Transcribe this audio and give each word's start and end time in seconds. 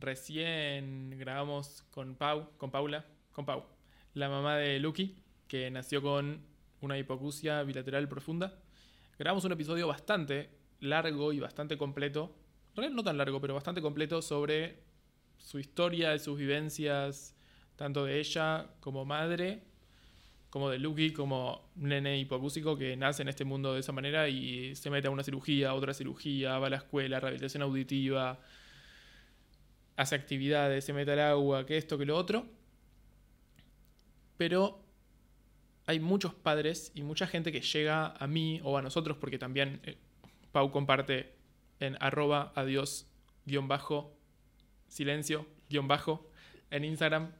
recién 0.00 1.16
grabamos 1.18 1.84
con 1.90 2.14
Pau, 2.16 2.50
con 2.56 2.70
Paula, 2.70 3.04
con 3.32 3.44
Pau, 3.44 3.64
la 4.14 4.28
mamá 4.28 4.56
de 4.56 4.78
Lucky, 4.80 5.16
que 5.46 5.70
nació 5.70 6.02
con 6.02 6.40
una 6.80 6.98
hipocusia 6.98 7.62
bilateral 7.62 8.08
profunda. 8.08 8.58
Grabamos 9.18 9.44
un 9.44 9.52
episodio 9.52 9.86
bastante 9.86 10.50
largo 10.80 11.32
y 11.32 11.40
bastante 11.40 11.76
completo, 11.76 12.34
no 12.74 13.04
tan 13.04 13.18
largo, 13.18 13.40
pero 13.40 13.54
bastante 13.54 13.82
completo 13.82 14.22
sobre 14.22 14.80
su 15.36 15.58
historia, 15.58 16.18
sus 16.18 16.38
vivencias, 16.38 17.36
tanto 17.76 18.04
de 18.04 18.18
ella 18.18 18.70
como 18.80 19.04
madre, 19.04 19.64
como 20.48 20.70
de 20.70 20.78
Lucky, 20.78 21.12
como 21.12 21.70
nene 21.76 22.18
hipocúsico 22.18 22.76
que 22.76 22.96
nace 22.96 23.22
en 23.22 23.28
este 23.28 23.44
mundo 23.44 23.74
de 23.74 23.80
esa 23.80 23.92
manera 23.92 24.28
y 24.28 24.74
se 24.74 24.90
mete 24.90 25.08
a 25.08 25.10
una 25.10 25.22
cirugía, 25.22 25.70
a 25.70 25.74
otra 25.74 25.94
cirugía, 25.94 26.58
va 26.58 26.66
a 26.66 26.70
la 26.70 26.76
escuela, 26.76 27.20
rehabilitación 27.20 27.62
auditiva, 27.62 28.40
hace 30.00 30.14
actividades, 30.14 30.84
se 30.84 30.94
mete 30.94 31.12
al 31.12 31.20
agua, 31.20 31.66
que 31.66 31.76
esto, 31.76 31.98
que 31.98 32.06
lo 32.06 32.16
otro. 32.16 32.46
Pero 34.38 34.82
hay 35.84 36.00
muchos 36.00 36.32
padres 36.32 36.90
y 36.94 37.02
mucha 37.02 37.26
gente 37.26 37.52
que 37.52 37.60
llega 37.60 38.06
a 38.06 38.26
mí 38.26 38.60
o 38.64 38.78
a 38.78 38.82
nosotros, 38.82 39.18
porque 39.18 39.38
también 39.38 39.80
eh, 39.84 39.98
Pau 40.52 40.70
comparte 40.70 41.34
en 41.80 41.98
arroba 42.00 42.52
adiós 42.54 43.06
guion 43.44 43.68
bajo 43.68 44.16
silencio 44.88 45.46
guion 45.68 45.88
bajo 45.88 46.28
en 46.70 46.84
Instagram 46.84 47.32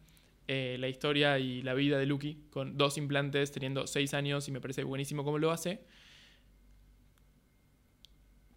eh, 0.47 0.77
la 0.79 0.89
historia 0.89 1.39
y 1.39 1.63
la 1.63 1.75
vida 1.75 1.99
de 1.99 2.07
Lucky 2.07 2.47
con 2.51 2.77
dos 2.77 2.99
implantes 2.99 3.53
teniendo 3.53 3.87
seis 3.87 4.15
años 4.15 4.49
y 4.49 4.53
me 4.53 4.61
parece 4.61 4.85
buenísimo 4.85 5.25
cómo 5.25 5.39
lo 5.39 5.51
hace. 5.51 5.85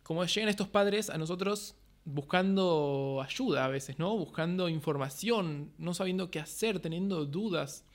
Como 0.03 0.25
llegan 0.25 0.49
estos 0.49 0.67
padres 0.67 1.09
a 1.09 1.17
nosotros 1.17 1.75
buscando 2.05 3.23
ayuda 3.25 3.65
a 3.65 3.69
veces, 3.69 3.99
¿no? 3.99 4.15
Buscando 4.17 4.69
información, 4.69 5.71
no 5.77 5.93
sabiendo 5.93 6.29
qué 6.29 6.39
hacer, 6.39 6.79
teniendo 6.79 7.25
dudas. 7.25 7.85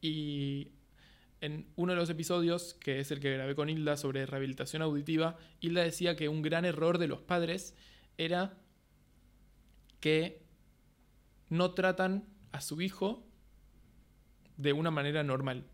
Y 0.00 0.72
en 1.40 1.66
uno 1.76 1.92
de 1.92 1.98
los 1.98 2.10
episodios, 2.10 2.74
que 2.74 3.00
es 3.00 3.10
el 3.10 3.20
que 3.20 3.34
grabé 3.34 3.54
con 3.54 3.68
Hilda 3.68 3.96
sobre 3.96 4.26
rehabilitación 4.26 4.82
auditiva, 4.82 5.36
Hilda 5.60 5.82
decía 5.82 6.16
que 6.16 6.28
un 6.28 6.42
gran 6.42 6.64
error 6.64 6.98
de 6.98 7.08
los 7.08 7.20
padres 7.20 7.74
era 8.16 8.58
que 10.00 10.42
no 11.48 11.72
tratan 11.72 12.28
a 12.52 12.60
su 12.60 12.80
hijo 12.80 13.26
de 14.56 14.72
una 14.72 14.90
manera 14.90 15.22
normal. 15.22 15.64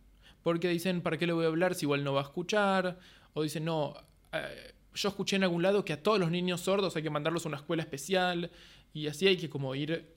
Porque 0.42 0.68
dicen, 0.68 1.00
¿para 1.00 1.16
qué 1.16 1.26
le 1.26 1.32
voy 1.32 1.44
a 1.44 1.48
hablar 1.48 1.74
si 1.74 1.86
igual 1.86 2.04
no 2.04 2.12
va 2.12 2.20
a 2.20 2.24
escuchar? 2.24 2.98
O 3.32 3.42
dicen, 3.42 3.64
no, 3.64 3.94
eh, 4.32 4.74
yo 4.94 5.08
escuché 5.08 5.36
en 5.36 5.42
algún 5.42 5.62
lado 5.62 5.84
que 5.84 5.92
a 5.92 6.02
todos 6.02 6.18
los 6.18 6.30
niños 6.30 6.60
sordos 6.60 6.94
hay 6.96 7.02
que 7.02 7.10
mandarlos 7.10 7.44
a 7.44 7.48
una 7.48 7.58
escuela 7.58 7.82
especial 7.82 8.50
y 8.92 9.08
así 9.08 9.26
hay 9.26 9.36
que 9.36 9.50
como 9.50 9.74
ir 9.74 10.14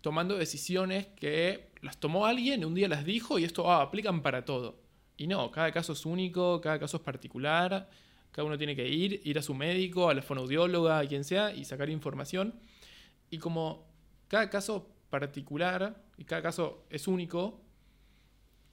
tomando 0.00 0.36
decisiones 0.36 1.06
que 1.16 1.70
las 1.80 1.98
tomó 1.98 2.26
alguien, 2.26 2.64
un 2.64 2.74
día 2.74 2.88
las 2.88 3.04
dijo 3.04 3.38
y 3.38 3.44
esto 3.44 3.70
ah, 3.70 3.82
aplican 3.82 4.22
para 4.22 4.44
todo. 4.44 4.80
Y 5.16 5.26
no, 5.26 5.50
cada 5.50 5.70
caso 5.72 5.92
es 5.92 6.06
único, 6.06 6.60
cada 6.60 6.78
caso 6.78 6.96
es 6.96 7.02
particular, 7.02 7.90
cada 8.30 8.46
uno 8.46 8.56
tiene 8.56 8.74
que 8.74 8.88
ir, 8.88 9.20
ir 9.24 9.38
a 9.38 9.42
su 9.42 9.54
médico, 9.54 10.08
a 10.08 10.14
la 10.14 10.22
fonoaudióloga, 10.22 10.98
a 10.98 11.06
quien 11.06 11.24
sea, 11.24 11.52
y 11.52 11.64
sacar 11.64 11.90
información. 11.90 12.54
Y 13.30 13.38
como 13.38 13.86
cada 14.28 14.48
caso 14.48 14.88
particular 15.10 16.02
y 16.16 16.24
cada 16.24 16.42
caso 16.42 16.86
es 16.88 17.06
único, 17.06 17.60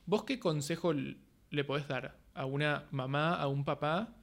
¿vos 0.06 0.24
qué 0.24 0.40
consejo 0.40 0.94
le 0.94 1.64
podés 1.64 1.88
dar 1.88 2.18
a 2.34 2.46
una 2.46 2.88
mamá, 2.92 3.36
a 3.36 3.48
un 3.48 3.66
papá 3.66 4.16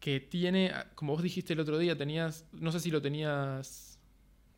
que 0.00 0.18
tiene, 0.18 0.72
como 0.94 1.12
vos 1.12 1.22
dijiste 1.22 1.52
el 1.52 1.60
otro 1.60 1.78
día, 1.78 1.96
tenías, 1.96 2.46
no 2.52 2.72
sé 2.72 2.80
si 2.80 2.90
lo 2.90 3.02
tenías 3.02 3.98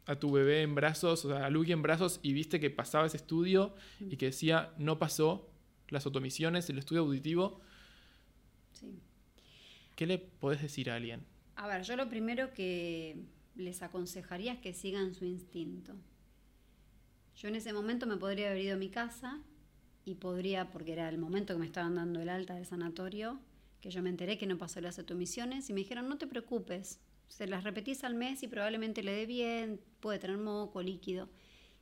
a 0.06 0.16
tu 0.16 0.32
bebé 0.32 0.62
en 0.62 0.74
brazos, 0.74 1.24
o 1.24 1.28
sea, 1.28 1.46
a 1.46 1.50
Luigi 1.50 1.72
en 1.72 1.82
brazos 1.82 2.20
y 2.22 2.32
viste 2.32 2.60
que 2.60 2.70
pasaba 2.70 3.06
ese 3.06 3.16
estudio 3.16 3.74
y 4.00 4.16
que 4.16 4.26
decía 4.26 4.72
no 4.78 4.98
pasó 4.98 5.50
las 5.88 6.06
otomisiones, 6.06 6.70
el 6.70 6.78
estudio 6.78 7.02
auditivo. 7.02 7.60
Sí. 8.72 9.00
¿Qué 9.96 10.06
le 10.06 10.18
podés 10.18 10.62
decir 10.62 10.90
a 10.90 10.96
alguien? 10.96 11.24
A 11.56 11.66
ver, 11.66 11.82
yo 11.82 11.96
lo 11.96 12.08
primero 12.08 12.52
que 12.54 13.16
les 13.56 13.82
aconsejaría 13.82 14.54
es 14.54 14.60
que 14.60 14.72
sigan 14.72 15.14
su 15.14 15.24
instinto. 15.24 15.92
Yo 17.36 17.48
en 17.48 17.56
ese 17.56 17.72
momento 17.72 18.06
me 18.06 18.16
podría 18.16 18.50
haber 18.50 18.62
ido 18.62 18.74
a 18.74 18.78
mi 18.78 18.88
casa 18.88 19.40
y 20.04 20.14
podría, 20.14 20.70
porque 20.70 20.92
era 20.92 21.08
el 21.08 21.18
momento 21.18 21.54
que 21.54 21.60
me 21.60 21.66
estaban 21.66 21.94
dando 21.94 22.20
el 22.20 22.28
alta 22.28 22.54
del 22.54 22.66
sanatorio, 22.66 23.40
que 23.82 23.90
yo 23.90 24.00
me 24.00 24.10
enteré 24.10 24.38
que 24.38 24.46
no 24.46 24.56
pasó 24.56 24.80
las 24.80 24.98
emisiones 24.98 25.68
y 25.68 25.72
me 25.72 25.80
dijeron, 25.80 26.08
no 26.08 26.16
te 26.16 26.28
preocupes, 26.28 27.00
se 27.26 27.48
las 27.48 27.64
repetís 27.64 28.04
al 28.04 28.14
mes 28.14 28.42
y 28.44 28.48
probablemente 28.48 29.02
le 29.02 29.12
dé 29.12 29.26
bien, 29.26 29.80
puede 29.98 30.20
tener 30.20 30.38
moco, 30.38 30.80
líquido. 30.82 31.28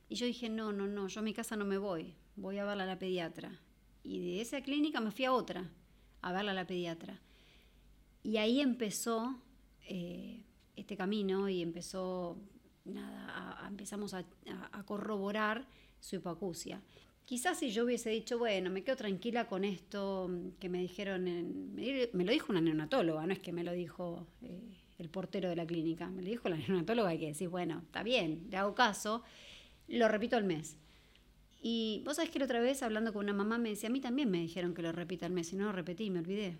Y 0.09 0.15
yo 0.15 0.25
dije, 0.25 0.49
no, 0.49 0.73
no, 0.73 0.87
no, 0.87 1.07
yo 1.07 1.19
a 1.19 1.23
mi 1.23 1.33
casa 1.33 1.55
no 1.55 1.63
me 1.63 1.77
voy, 1.77 2.15
voy 2.35 2.57
a 2.57 2.65
verla 2.65 2.83
a 2.83 2.87
la 2.87 2.97
pediatra. 2.97 3.61
Y 4.03 4.19
de 4.19 4.41
esa 4.41 4.61
clínica 4.61 4.99
me 4.99 5.11
fui 5.11 5.25
a 5.25 5.31
otra, 5.31 5.69
a 6.21 6.31
verla 6.33 6.51
a 6.51 6.55
la 6.55 6.65
pediatra. 6.65 7.21
Y 8.23 8.37
ahí 8.37 8.61
empezó 8.61 9.39
eh, 9.87 10.43
este 10.75 10.97
camino 10.97 11.49
y 11.49 11.61
empezó, 11.61 12.35
nada, 12.83 13.63
empezamos 13.67 14.15
a, 14.15 14.25
a 14.71 14.83
corroborar 14.85 15.67
su 15.99 16.15
hipoacusia. 16.15 16.81
Quizás 17.25 17.59
si 17.59 17.71
yo 17.71 17.85
hubiese 17.85 18.09
dicho, 18.09 18.37
bueno, 18.37 18.69
me 18.69 18.83
quedo 18.83 18.97
tranquila 18.97 19.47
con 19.47 19.63
esto 19.63 20.29
que 20.59 20.67
me 20.67 20.79
dijeron, 20.79 21.27
en, 21.27 21.75
me, 21.75 22.25
lo 22.25 22.31
dijo 22.31 22.51
una 22.51 22.61
neonatóloga, 22.61 23.25
no 23.25 23.33
es 23.33 23.39
que 23.39 23.53
me 23.53 23.63
lo 23.63 23.71
dijo 23.71 24.27
eh, 24.41 24.59
el 24.99 25.09
portero 25.09 25.49
de 25.49 25.55
la 25.55 25.65
clínica, 25.65 26.09
me 26.09 26.21
lo 26.21 26.29
dijo 26.29 26.49
la 26.49 26.57
neonatóloga 26.67 27.13
y 27.13 27.19
que 27.19 27.27
decir, 27.27 27.47
bueno, 27.47 27.83
está 27.85 28.03
bien, 28.03 28.47
le 28.49 28.57
hago 28.57 28.75
caso, 28.75 29.23
lo 29.87 30.07
repito 30.07 30.35
al 30.35 30.43
mes. 30.43 30.77
Y 31.61 32.01
vos 32.05 32.15
sabés 32.15 32.31
que 32.31 32.39
la 32.39 32.45
otra 32.45 32.59
vez 32.59 32.81
hablando 32.81 33.13
con 33.13 33.23
una 33.23 33.33
mamá 33.33 33.57
me 33.57 33.69
decía, 33.69 33.87
a 33.87 33.91
mí 33.91 34.01
también 34.01 34.29
me 34.29 34.39
dijeron 34.39 34.73
que 34.73 34.81
lo 34.81 34.91
repita 34.91 35.27
al 35.27 35.31
mes 35.31 35.53
y 35.53 35.55
no 35.55 35.65
lo 35.65 35.71
repetí, 35.71 36.09
me 36.09 36.19
olvidé. 36.19 36.57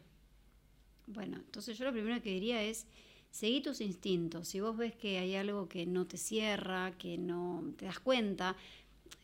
Bueno, 1.08 1.38
entonces 1.38 1.78
yo 1.78 1.86
lo 1.86 1.92
primero 1.92 2.22
que 2.22 2.30
diría 2.30 2.62
es, 2.64 2.86
seguí 3.32 3.62
tus 3.62 3.82
instintos. 3.82 4.48
Si 4.48 4.60
vos 4.60 4.78
ves 4.78 4.94
que 4.96 5.18
hay 5.18 5.36
algo 5.36 5.68
que 5.68 5.86
no 5.86 6.06
te 6.06 6.18
cierra, 6.18 6.92
que 6.98 7.18
no 7.18 7.64
te 7.78 7.86
das 7.86 8.00
cuenta, 8.00 8.56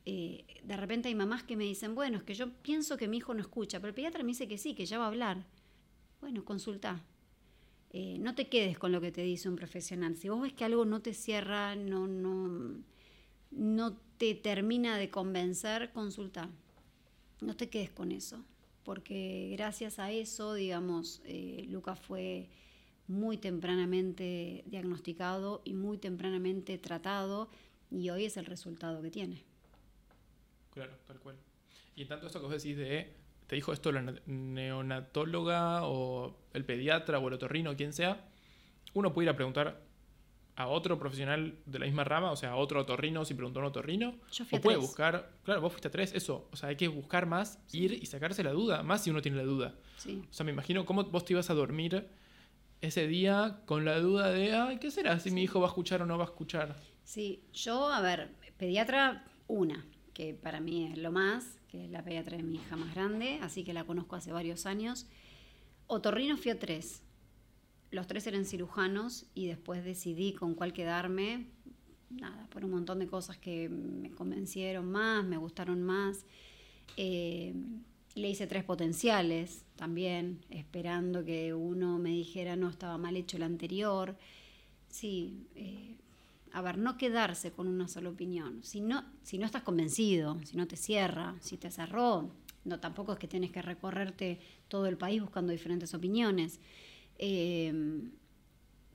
eh, 0.05 0.45
de 0.63 0.77
repente 0.77 1.09
hay 1.09 1.15
mamás 1.15 1.43
que 1.43 1.57
me 1.57 1.63
dicen, 1.63 1.95
bueno, 1.95 2.17
es 2.17 2.23
que 2.23 2.33
yo 2.33 2.49
pienso 2.61 2.97
que 2.97 3.07
mi 3.07 3.17
hijo 3.17 3.33
no 3.33 3.41
escucha, 3.41 3.79
pero 3.79 3.89
el 3.89 3.95
pediatra 3.95 4.23
me 4.23 4.29
dice 4.29 4.47
que 4.47 4.57
sí, 4.57 4.73
que 4.73 4.85
ya 4.85 4.97
va 4.97 5.05
a 5.05 5.07
hablar. 5.07 5.45
Bueno, 6.21 6.45
consulta. 6.45 7.03
Eh, 7.91 8.17
no 8.19 8.35
te 8.35 8.47
quedes 8.47 8.77
con 8.77 8.91
lo 8.91 9.01
que 9.01 9.11
te 9.11 9.21
dice 9.21 9.49
un 9.49 9.55
profesional. 9.55 10.15
Si 10.15 10.29
vos 10.29 10.41
ves 10.41 10.53
que 10.53 10.65
algo 10.65 10.85
no 10.85 11.01
te 11.01 11.13
cierra, 11.13 11.75
no, 11.75 12.07
no, 12.07 12.81
no 13.51 13.97
te 14.17 14.35
termina 14.35 14.97
de 14.97 15.09
convencer, 15.09 15.91
consulta. 15.91 16.49
No 17.41 17.55
te 17.55 17.69
quedes 17.69 17.91
con 17.91 18.11
eso, 18.11 18.43
porque 18.83 19.49
gracias 19.53 19.99
a 19.99 20.11
eso, 20.11 20.53
digamos, 20.53 21.21
eh, 21.25 21.65
Lucas 21.69 21.99
fue 21.99 22.49
muy 23.07 23.37
tempranamente 23.37 24.63
diagnosticado 24.67 25.61
y 25.63 25.73
muy 25.73 25.97
tempranamente 25.97 26.77
tratado 26.77 27.49
y 27.89 28.09
hoy 28.09 28.25
es 28.25 28.37
el 28.37 28.45
resultado 28.45 29.01
que 29.01 29.11
tiene. 29.11 29.46
Claro, 30.77 30.93
tal 31.07 31.19
cual. 31.19 31.35
Y 31.95 32.03
en 32.03 32.07
tanto 32.07 32.27
esto 32.27 32.39
que 32.39 32.45
vos 32.45 32.61
decís 32.61 32.77
de, 32.77 33.11
te 33.47 33.55
dijo 33.55 33.73
esto 33.73 33.91
la 33.91 34.13
neonatóloga 34.27 35.87
o 35.87 36.37
el 36.53 36.65
pediatra 36.65 37.17
o 37.17 37.27
el 37.27 37.33
otorrino, 37.33 37.75
quien 37.75 37.93
sea, 37.93 38.29
uno 38.93 39.11
puede 39.11 39.25
ir 39.25 39.29
a 39.31 39.35
preguntar 39.35 39.81
a 40.55 40.67
otro 40.67 40.99
profesional 40.99 41.57
de 41.65 41.79
la 41.79 41.87
misma 41.87 42.03
rama, 42.03 42.31
o 42.31 42.35
sea, 42.35 42.51
a 42.51 42.55
otro 42.57 42.81
otorrino 42.81 43.25
si 43.25 43.33
preguntó 43.33 43.59
a 43.59 43.63
un 43.63 43.69
otorrino. 43.69 44.19
Yo 44.31 44.45
fui 44.45 44.59
o 44.59 44.61
puede 44.61 44.77
buscar, 44.77 45.31
claro, 45.43 45.61
vos 45.61 45.71
fuiste 45.71 45.87
a 45.87 45.91
tres, 45.91 46.13
eso, 46.13 46.47
o 46.51 46.55
sea, 46.55 46.69
hay 46.69 46.75
que 46.75 46.87
buscar 46.87 47.25
más, 47.25 47.59
ir 47.71 47.93
y 47.93 48.05
sacarse 48.05 48.43
la 48.43 48.51
duda, 48.51 48.83
más 48.83 49.03
si 49.03 49.09
uno 49.09 49.23
tiene 49.23 49.37
la 49.37 49.43
duda. 49.43 49.73
Sí. 49.97 50.23
O 50.29 50.33
sea, 50.33 50.43
me 50.43 50.51
imagino 50.51 50.85
cómo 50.85 51.05
vos 51.05 51.25
te 51.25 51.33
ibas 51.33 51.49
a 51.49 51.55
dormir 51.55 52.07
ese 52.81 53.07
día 53.07 53.61
con 53.65 53.83
la 53.83 53.99
duda 53.99 54.29
de, 54.29 54.55
ay, 54.55 54.77
¿qué 54.77 54.91
será 54.91 55.19
si 55.19 55.31
mi 55.31 55.41
hijo 55.41 55.59
va 55.59 55.65
a 55.65 55.69
escuchar 55.69 56.03
o 56.03 56.05
no 56.05 56.19
va 56.19 56.25
a 56.25 56.27
escuchar? 56.27 56.75
Sí, 57.03 57.43
yo, 57.51 57.91
a 57.91 57.99
ver, 58.01 58.29
pediatra, 58.59 59.25
una 59.47 59.83
que 60.17 60.33
para 60.33 60.59
mí 60.59 60.85
es 60.85 60.97
lo 60.97 61.11
más, 61.11 61.59
que 61.67 61.85
es 61.85 61.91
la 61.91 62.03
pediatra 62.03 62.37
de 62.37 62.41
mi 62.41 62.55
hija 62.55 62.75
más 62.75 62.95
grande, 62.95 63.37
así 63.43 63.63
que 63.63 63.71
la 63.71 63.83
conozco 63.83 64.15
hace 64.15 64.31
varios 64.31 64.65
años. 64.65 65.05
Otorrino 65.85 66.37
fui 66.37 66.49
a 66.49 66.57
tres. 66.57 67.03
Los 67.91 68.07
tres 68.07 68.25
eran 68.25 68.43
cirujanos 68.43 69.27
y 69.35 69.45
después 69.45 69.85
decidí 69.85 70.33
con 70.33 70.55
cuál 70.55 70.73
quedarme. 70.73 71.45
Nada, 72.09 72.47
por 72.49 72.65
un 72.65 72.71
montón 72.71 72.97
de 72.97 73.05
cosas 73.05 73.37
que 73.37 73.69
me 73.69 74.09
convencieron 74.09 74.91
más, 74.91 75.23
me 75.23 75.37
gustaron 75.37 75.83
más. 75.83 76.25
Eh, 76.97 77.53
le 78.15 78.27
hice 78.27 78.47
tres 78.47 78.63
potenciales 78.63 79.65
también, 79.75 80.43
esperando 80.49 81.23
que 81.23 81.53
uno 81.53 81.99
me 81.99 82.09
dijera 82.09 82.55
no 82.55 82.69
estaba 82.69 82.97
mal 82.97 83.17
hecho 83.17 83.37
el 83.37 83.43
anterior. 83.43 84.17
Sí, 84.89 85.45
eh, 85.53 85.95
a 86.53 86.61
ver, 86.61 86.77
no 86.77 86.97
quedarse 86.97 87.51
con 87.51 87.67
una 87.67 87.87
sola 87.87 88.09
opinión. 88.09 88.63
Si 88.63 88.81
no, 88.81 89.05
si 89.23 89.37
no 89.37 89.45
estás 89.45 89.63
convencido, 89.63 90.39
si 90.45 90.57
no 90.57 90.67
te 90.67 90.77
cierra, 90.77 91.35
si 91.41 91.57
te 91.57 91.71
cerró, 91.71 92.31
no 92.65 92.79
tampoco 92.79 93.13
es 93.13 93.19
que 93.19 93.27
tienes 93.27 93.51
que 93.51 93.61
recorrerte 93.61 94.39
todo 94.67 94.87
el 94.87 94.97
país 94.97 95.21
buscando 95.21 95.51
diferentes 95.51 95.93
opiniones. 95.93 96.59
Eh, 97.17 98.01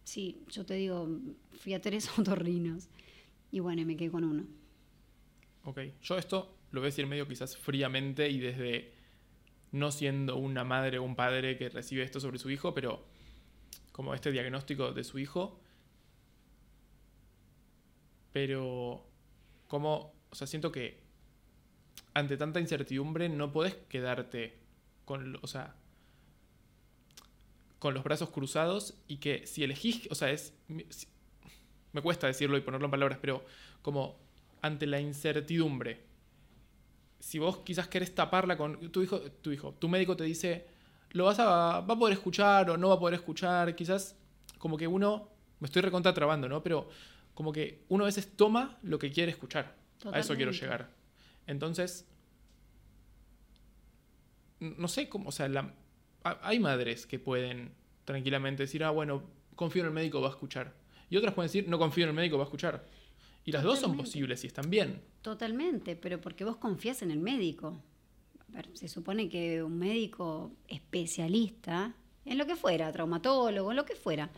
Sí, 0.04 0.42
yo 0.48 0.66
te 0.66 0.74
digo, 0.74 1.08
fui 1.58 1.74
a 1.74 1.80
tres 1.80 2.08
otorrinos 2.18 2.88
y 3.50 3.60
bueno, 3.60 3.84
me 3.84 3.96
quedé 3.96 4.10
con 4.10 4.24
uno. 4.24 4.46
Ok, 5.64 5.80
yo 6.02 6.18
esto 6.18 6.56
lo 6.72 6.80
voy 6.80 6.86
a 6.86 6.90
decir 6.90 7.06
medio 7.06 7.28
quizás 7.28 7.56
fríamente 7.56 8.28
y 8.28 8.40
desde 8.40 8.92
no 9.70 9.90
siendo 9.90 10.36
una 10.36 10.64
madre 10.64 10.98
o 10.98 11.02
un 11.02 11.14
padre 11.16 11.56
que 11.56 11.68
recibe 11.68 12.02
esto 12.02 12.20
sobre 12.20 12.38
su 12.38 12.50
hijo, 12.50 12.74
pero 12.74 13.04
como 13.92 14.14
este 14.14 14.32
diagnóstico 14.32 14.92
de 14.92 15.04
su 15.04 15.18
hijo. 15.18 15.60
Pero 18.32 19.06
como, 19.68 20.14
o 20.30 20.34
sea, 20.34 20.46
siento 20.46 20.72
que 20.72 21.00
ante 22.14 22.36
tanta 22.36 22.60
incertidumbre 22.60 23.28
no 23.28 23.52
podés 23.52 23.74
quedarte 23.88 24.58
con, 25.04 25.38
o 25.42 25.46
sea, 25.46 25.74
con 27.78 27.94
los 27.94 28.04
brazos 28.04 28.30
cruzados 28.30 28.94
y 29.08 29.16
que 29.16 29.46
si 29.46 29.64
elegís, 29.64 30.08
o 30.10 30.14
sea, 30.14 30.30
es 30.30 30.54
me 31.92 32.02
cuesta 32.02 32.26
decirlo 32.26 32.56
y 32.56 32.62
ponerlo 32.62 32.86
en 32.86 32.90
palabras, 32.90 33.18
pero 33.20 33.44
como 33.82 34.18
ante 34.62 34.86
la 34.86 35.00
incertidumbre, 35.00 36.00
si 37.20 37.38
vos 37.38 37.58
quizás 37.58 37.88
querés 37.88 38.14
taparla 38.14 38.56
con 38.56 38.90
tu 38.90 39.02
hijo, 39.02 39.20
tu 39.20 39.52
hijo, 39.52 39.74
tu 39.74 39.88
médico 39.88 40.16
te 40.16 40.24
dice, 40.24 40.66
lo 41.10 41.24
vas 41.24 41.38
a, 41.38 41.80
va 41.80 41.94
a 41.94 41.98
poder 41.98 42.14
escuchar 42.14 42.70
o 42.70 42.76
no 42.76 42.88
va 42.88 42.94
a 42.94 42.98
poder 42.98 43.14
escuchar, 43.14 43.74
quizás 43.76 44.16
como 44.58 44.76
que 44.76 44.86
uno, 44.86 45.28
me 45.60 45.66
estoy 45.66 45.82
recontra 45.82 46.14
trabando, 46.14 46.48
¿no? 46.48 46.62
Pero 46.62 46.88
como 47.34 47.52
que 47.52 47.84
uno 47.88 48.04
a 48.04 48.06
veces 48.06 48.36
toma 48.36 48.78
lo 48.82 48.98
que 48.98 49.10
quiere 49.10 49.30
escuchar. 49.30 49.76
A 50.12 50.18
eso 50.18 50.34
quiero 50.34 50.50
llegar. 50.52 50.90
Entonces, 51.46 52.06
no 54.58 54.88
sé 54.88 55.08
cómo, 55.08 55.28
o 55.28 55.32
sea, 55.32 55.50
hay 56.24 56.58
madres 56.58 57.06
que 57.06 57.18
pueden 57.18 57.72
tranquilamente 58.04 58.64
decir, 58.64 58.84
ah, 58.84 58.90
bueno, 58.90 59.22
confío 59.54 59.82
en 59.82 59.88
el 59.88 59.94
médico, 59.94 60.20
va 60.20 60.28
a 60.28 60.32
escuchar. 60.32 60.74
Y 61.08 61.16
otras 61.16 61.34
pueden 61.34 61.48
decir, 61.48 61.68
no 61.68 61.78
confío 61.78 62.04
en 62.04 62.10
el 62.10 62.16
médico, 62.16 62.36
va 62.36 62.44
a 62.44 62.46
escuchar. 62.46 62.84
Y 63.44 63.52
las 63.52 63.62
dos 63.62 63.80
son 63.80 63.96
posibles 63.96 64.44
y 64.44 64.46
están 64.46 64.70
bien. 64.70 65.02
Totalmente, 65.20 65.96
pero 65.96 66.20
porque 66.20 66.44
vos 66.44 66.56
confías 66.56 67.02
en 67.02 67.10
el 67.10 67.18
médico. 67.18 67.82
A 68.48 68.56
ver, 68.56 68.68
se 68.74 68.88
supone 68.88 69.28
que 69.28 69.62
un 69.62 69.78
médico 69.78 70.52
especialista, 70.68 71.94
en 72.24 72.38
lo 72.38 72.46
que 72.46 72.54
fuera, 72.54 72.92
traumatólogo, 72.92 73.70
en 73.70 73.76
lo 73.76 73.84
que 73.84 73.96
fuera, 73.96 74.30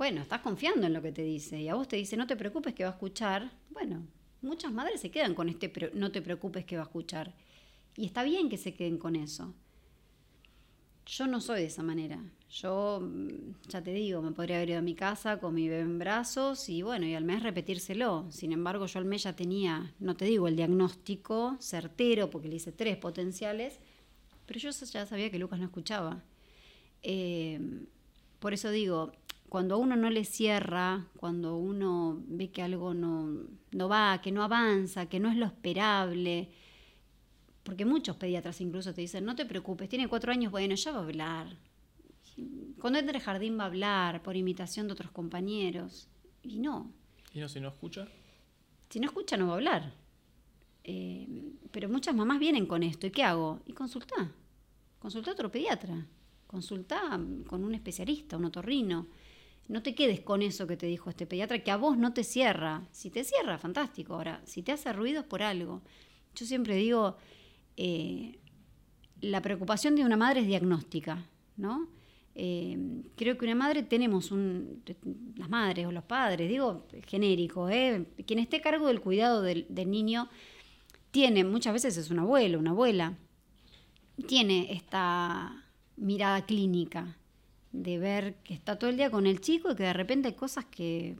bueno, 0.00 0.22
estás 0.22 0.40
confiando 0.40 0.86
en 0.86 0.94
lo 0.94 1.02
que 1.02 1.12
te 1.12 1.22
dice 1.22 1.60
y 1.60 1.68
a 1.68 1.74
vos 1.74 1.86
te 1.86 1.96
dice, 1.96 2.16
no 2.16 2.26
te 2.26 2.34
preocupes 2.34 2.72
que 2.72 2.84
va 2.84 2.88
a 2.88 2.92
escuchar. 2.94 3.52
Bueno, 3.68 4.06
muchas 4.40 4.72
madres 4.72 5.02
se 5.02 5.10
quedan 5.10 5.34
con 5.34 5.50
este, 5.50 5.70
no 5.92 6.10
te 6.10 6.22
preocupes 6.22 6.64
que 6.64 6.76
va 6.76 6.84
a 6.84 6.86
escuchar. 6.86 7.34
Y 7.96 8.06
está 8.06 8.22
bien 8.22 8.48
que 8.48 8.56
se 8.56 8.72
queden 8.72 8.96
con 8.96 9.14
eso. 9.14 9.52
Yo 11.04 11.26
no 11.26 11.42
soy 11.42 11.60
de 11.60 11.66
esa 11.66 11.82
manera. 11.82 12.18
Yo, 12.48 13.00
mm, 13.02 13.68
ya 13.68 13.82
te 13.82 13.92
digo, 13.92 14.22
me 14.22 14.32
podría 14.32 14.56
haber 14.56 14.70
ido 14.70 14.78
a 14.78 14.80
mi 14.80 14.94
casa 14.94 15.38
con 15.38 15.52
mi 15.52 15.68
bebé 15.68 15.82
en 15.82 15.98
brazos 15.98 16.70
y 16.70 16.80
bueno, 16.80 17.04
y 17.04 17.14
al 17.14 17.26
mes 17.26 17.42
repetírselo. 17.42 18.26
Sin 18.30 18.52
embargo, 18.52 18.86
yo 18.86 19.00
al 19.00 19.04
mes 19.04 19.24
ya 19.24 19.36
tenía, 19.36 19.94
no 19.98 20.16
te 20.16 20.24
digo 20.24 20.48
el 20.48 20.56
diagnóstico 20.56 21.58
certero, 21.60 22.30
porque 22.30 22.48
le 22.48 22.56
hice 22.56 22.72
tres 22.72 22.96
potenciales, 22.96 23.78
pero 24.46 24.60
yo 24.60 24.70
ya 24.70 25.04
sabía 25.04 25.30
que 25.30 25.38
Lucas 25.38 25.58
no 25.58 25.66
escuchaba. 25.66 26.24
Em, 27.02 27.84
por 28.40 28.54
eso 28.54 28.70
digo, 28.70 29.12
cuando 29.50 29.76
uno 29.76 29.96
no 29.96 30.08
le 30.08 30.24
cierra, 30.24 31.06
cuando 31.16 31.58
uno 31.58 32.22
ve 32.26 32.50
que 32.50 32.62
algo 32.62 32.94
no, 32.94 33.44
no 33.72 33.88
va, 33.88 34.22
que 34.22 34.32
no 34.32 34.42
avanza, 34.42 35.06
que 35.10 35.20
no 35.20 35.28
es 35.28 35.36
lo 35.36 35.44
esperable, 35.44 36.48
porque 37.62 37.84
muchos 37.84 38.16
pediatras 38.16 38.62
incluso 38.62 38.94
te 38.94 39.02
dicen, 39.02 39.26
no 39.26 39.36
te 39.36 39.44
preocupes, 39.44 39.90
tiene 39.90 40.08
cuatro 40.08 40.32
años, 40.32 40.50
bueno, 40.50 40.74
ya 40.74 40.92
va 40.92 40.98
a 40.98 41.02
hablar, 41.02 41.56
cuando 42.80 42.98
entra 42.98 43.16
al 43.16 43.22
jardín 43.22 43.58
va 43.58 43.64
a 43.64 43.66
hablar 43.66 44.22
por 44.22 44.36
imitación 44.36 44.86
de 44.86 44.94
otros 44.94 45.10
compañeros. 45.10 46.08
Y 46.42 46.58
no. 46.58 46.90
¿Y 47.34 47.40
no 47.40 47.48
si 47.48 47.60
no 47.60 47.68
escucha? 47.68 48.08
Si 48.88 48.98
no 48.98 49.06
escucha 49.06 49.36
no 49.36 49.46
va 49.46 49.52
a 49.52 49.56
hablar. 49.56 49.94
Eh, 50.84 51.52
pero 51.70 51.88
muchas 51.88 52.14
mamás 52.14 52.38
vienen 52.38 52.66
con 52.66 52.82
esto. 52.82 53.06
¿Y 53.06 53.10
qué 53.10 53.22
hago? 53.22 53.60
Y 53.66 53.72
consulta. 53.72 54.32
Consulta 54.98 55.30
a 55.30 55.34
otro 55.34 55.50
pediatra. 55.50 56.06
Consulta 56.46 57.20
con 57.46 57.64
un 57.64 57.74
especialista, 57.74 58.36
un 58.36 58.46
otorrino. 58.46 59.06
No 59.70 59.84
te 59.84 59.94
quedes 59.94 60.20
con 60.20 60.42
eso 60.42 60.66
que 60.66 60.76
te 60.76 60.86
dijo 60.86 61.10
este 61.10 61.28
pediatra, 61.28 61.62
que 61.62 61.70
a 61.70 61.76
vos 61.76 61.96
no 61.96 62.12
te 62.12 62.24
cierra. 62.24 62.88
Si 62.90 63.08
te 63.08 63.22
cierra, 63.22 63.56
fantástico. 63.56 64.14
Ahora, 64.14 64.42
si 64.44 64.64
te 64.64 64.72
hace 64.72 64.92
ruido 64.92 65.20
es 65.20 65.26
por 65.26 65.44
algo. 65.44 65.80
Yo 66.34 66.44
siempre 66.44 66.74
digo, 66.74 67.16
eh, 67.76 68.40
la 69.20 69.40
preocupación 69.40 69.94
de 69.94 70.04
una 70.04 70.16
madre 70.16 70.40
es 70.40 70.48
diagnóstica, 70.48 71.24
¿no? 71.56 71.88
Eh, 72.34 73.04
creo 73.14 73.38
que 73.38 73.44
una 73.44 73.54
madre 73.54 73.84
tenemos 73.84 74.32
un, 74.32 74.82
las 75.36 75.48
madres 75.48 75.86
o 75.86 75.92
los 75.92 76.02
padres, 76.02 76.48
digo 76.48 76.88
genérico, 77.06 77.68
¿eh? 77.68 78.06
quien 78.26 78.40
esté 78.40 78.56
a 78.56 78.62
cargo 78.62 78.88
del 78.88 79.00
cuidado 79.00 79.40
del, 79.42 79.66
niño 79.88 80.28
tiene, 81.12 81.44
muchas 81.44 81.74
veces 81.74 81.96
es 81.96 82.10
un 82.10 82.18
abuelo, 82.18 82.58
una 82.58 82.70
abuela, 82.70 83.18
tiene 84.26 84.72
esta 84.72 85.64
mirada 85.96 86.44
clínica 86.44 87.19
de 87.72 87.98
ver 87.98 88.34
que 88.42 88.54
está 88.54 88.78
todo 88.78 88.90
el 88.90 88.96
día 88.96 89.10
con 89.10 89.26
el 89.26 89.40
chico 89.40 89.70
y 89.70 89.76
que 89.76 89.84
de 89.84 89.92
repente 89.92 90.28
hay 90.28 90.34
cosas 90.34 90.64
que, 90.64 91.16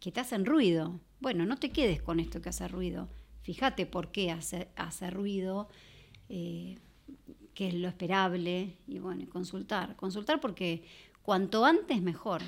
te 0.00 0.20
hacen 0.20 0.44
ruido. 0.44 1.00
Bueno, 1.20 1.46
no 1.46 1.56
te 1.56 1.70
quedes 1.70 2.02
con 2.02 2.18
esto 2.18 2.42
que 2.42 2.48
hace 2.48 2.66
ruido. 2.66 3.08
Fíjate 3.42 3.86
por 3.86 4.10
qué 4.10 4.30
hace, 4.30 4.68
hace 4.76 5.10
ruido. 5.10 5.68
Eh, 6.28 6.78
que 7.54 7.68
es 7.68 7.74
lo 7.74 7.88
esperable, 7.88 8.78
y 8.86 8.98
bueno, 8.98 9.28
consultar. 9.28 9.96
Consultar 9.96 10.40
porque 10.40 10.84
cuanto 11.22 11.64
antes 11.64 12.00
mejor. 12.00 12.42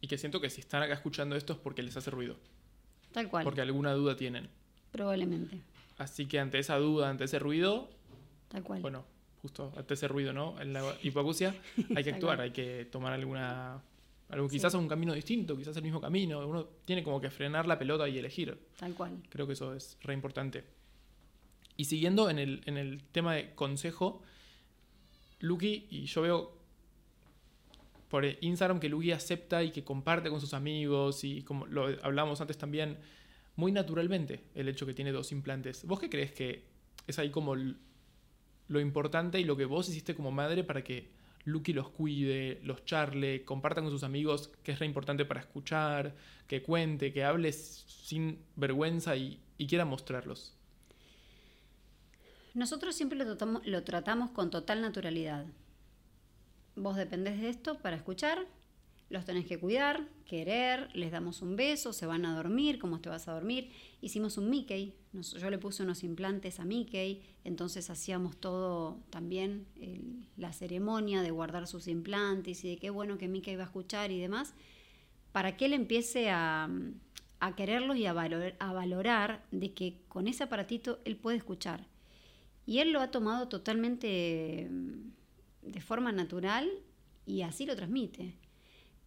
Y 0.00 0.08
que 0.08 0.18
siento 0.18 0.40
que 0.40 0.50
si 0.50 0.60
están 0.60 0.82
acá 0.82 0.94
escuchando 0.94 1.36
esto 1.36 1.54
es 1.54 1.58
porque 1.58 1.82
les 1.82 1.96
hace 1.96 2.10
ruido. 2.10 2.36
Tal 3.12 3.28
cual. 3.28 3.44
Porque 3.44 3.60
alguna 3.60 3.92
duda 3.92 4.16
tienen. 4.16 4.48
Probablemente. 4.92 5.62
Así 5.96 6.26
que 6.26 6.38
ante 6.38 6.58
esa 6.58 6.76
duda, 6.76 7.08
ante 7.08 7.24
ese 7.24 7.38
ruido. 7.38 7.90
Tal 8.48 8.62
cual. 8.62 8.80
Bueno, 8.82 9.04
justo 9.42 9.72
ante 9.76 9.94
ese 9.94 10.08
ruido, 10.08 10.32
¿no? 10.32 10.60
En 10.60 10.72
la 10.72 10.96
hipoacusia 11.02 11.54
hay 11.96 12.04
que 12.04 12.10
actuar, 12.10 12.40
hay 12.40 12.50
que 12.50 12.86
tomar 12.86 13.12
alguna. 13.12 13.82
Algo, 14.30 14.46
quizás 14.46 14.74
un 14.74 14.88
camino 14.88 15.14
distinto, 15.14 15.56
quizás 15.56 15.76
el 15.78 15.82
mismo 15.82 16.00
camino. 16.00 16.46
Uno 16.46 16.66
tiene 16.84 17.02
como 17.02 17.20
que 17.20 17.30
frenar 17.30 17.66
la 17.66 17.78
pelota 17.78 18.06
y 18.08 18.18
elegir. 18.18 18.58
Tal 18.78 18.94
cual. 18.94 19.22
Creo 19.30 19.46
que 19.46 19.54
eso 19.54 19.74
es 19.74 19.96
re 20.02 20.12
importante. 20.12 20.64
Y 21.76 21.84
siguiendo 21.84 22.28
en 22.28 22.38
el, 22.38 22.60
en 22.66 22.76
el 22.76 23.02
tema 23.04 23.34
de 23.34 23.54
consejo, 23.54 24.22
Lucky, 25.40 25.86
y 25.88 26.04
yo 26.04 26.22
veo 26.22 26.58
por 28.08 28.24
Instagram 28.40 28.80
que 28.80 28.88
Lucky 28.88 29.12
acepta 29.12 29.62
y 29.62 29.70
que 29.70 29.84
comparte 29.84 30.28
con 30.28 30.40
sus 30.40 30.54
amigos, 30.54 31.24
y 31.24 31.42
como 31.42 31.66
lo 31.66 31.86
hablábamos 32.02 32.40
antes 32.40 32.58
también, 32.58 32.98
muy 33.56 33.72
naturalmente 33.72 34.44
el 34.54 34.68
hecho 34.68 34.86
que 34.86 34.94
tiene 34.94 35.12
dos 35.12 35.32
implantes. 35.32 35.84
¿Vos 35.84 36.00
qué 36.00 36.08
crees 36.08 36.32
que 36.32 36.64
es 37.06 37.18
ahí 37.18 37.30
como 37.30 37.54
lo 38.68 38.80
importante 38.80 39.40
y 39.40 39.44
lo 39.44 39.56
que 39.56 39.64
vos 39.64 39.88
hiciste 39.88 40.14
como 40.14 40.30
madre 40.30 40.62
para 40.62 40.84
que 40.84 41.08
Lucky 41.44 41.72
los 41.72 41.88
cuide, 41.88 42.60
los 42.62 42.84
charle, 42.84 43.44
compartan 43.44 43.84
con 43.84 43.92
sus 43.92 44.02
amigos, 44.02 44.50
que 44.62 44.72
es 44.72 44.78
re 44.78 44.86
importante 44.86 45.24
para 45.24 45.40
escuchar, 45.40 46.14
que 46.46 46.62
cuente, 46.62 47.12
que 47.12 47.24
hable 47.24 47.52
sin 47.52 48.38
vergüenza 48.56 49.16
y, 49.16 49.40
quiera 49.68 49.84
mostrarlos? 49.84 50.54
Nosotros 52.54 52.94
siempre 52.94 53.18
lo 53.18 53.24
tratamos, 53.24 53.66
lo 53.66 53.82
tratamos 53.84 54.30
con 54.30 54.50
total 54.50 54.80
naturalidad. 54.80 55.46
Vos 56.76 56.96
dependés 56.96 57.40
de 57.40 57.48
esto 57.48 57.78
para 57.78 57.96
escuchar, 57.96 58.46
los 59.10 59.24
tenés 59.24 59.46
que 59.46 59.58
cuidar, 59.58 60.06
querer, 60.26 60.90
les 60.94 61.10
damos 61.10 61.40
un 61.40 61.56
beso, 61.56 61.92
se 61.92 62.06
van 62.06 62.26
a 62.26 62.36
dormir, 62.36 62.78
¿cómo 62.78 63.00
te 63.00 63.08
vas 63.08 63.26
a 63.28 63.32
dormir? 63.32 63.70
Hicimos 64.02 64.36
un 64.36 64.50
Mickey, 64.50 64.94
yo 65.12 65.50
le 65.50 65.58
puse 65.58 65.82
unos 65.82 66.04
implantes 66.04 66.60
a 66.60 66.64
Mickey, 66.64 67.22
entonces 67.44 67.88
hacíamos 67.88 68.36
todo 68.36 69.00
también, 69.10 69.66
la 70.36 70.52
ceremonia 70.52 71.22
de 71.22 71.30
guardar 71.30 71.66
sus 71.66 71.88
implantes 71.88 72.64
y 72.64 72.68
de 72.68 72.76
qué 72.76 72.90
bueno 72.90 73.16
que 73.16 73.28
Mickey 73.28 73.56
va 73.56 73.62
a 73.62 73.66
escuchar 73.66 74.10
y 74.10 74.20
demás, 74.20 74.54
para 75.32 75.56
que 75.56 75.66
él 75.66 75.72
empiece 75.72 76.30
a, 76.30 76.68
quererlos 77.56 77.96
y 77.96 78.04
a, 78.04 78.10
a 78.10 78.72
valorar 78.72 79.44
de 79.50 79.72
que 79.72 80.00
con 80.08 80.28
ese 80.28 80.44
aparatito 80.44 81.00
él 81.04 81.16
puede 81.16 81.38
escuchar 81.38 81.86
y 82.68 82.80
él 82.80 82.92
lo 82.92 83.00
ha 83.00 83.10
tomado 83.10 83.48
totalmente 83.48 84.68
mm, 84.70 85.70
de 85.70 85.80
forma 85.80 86.12
natural 86.12 86.68
y 87.24 87.40
así 87.40 87.64
lo 87.64 87.74
transmite. 87.74 88.34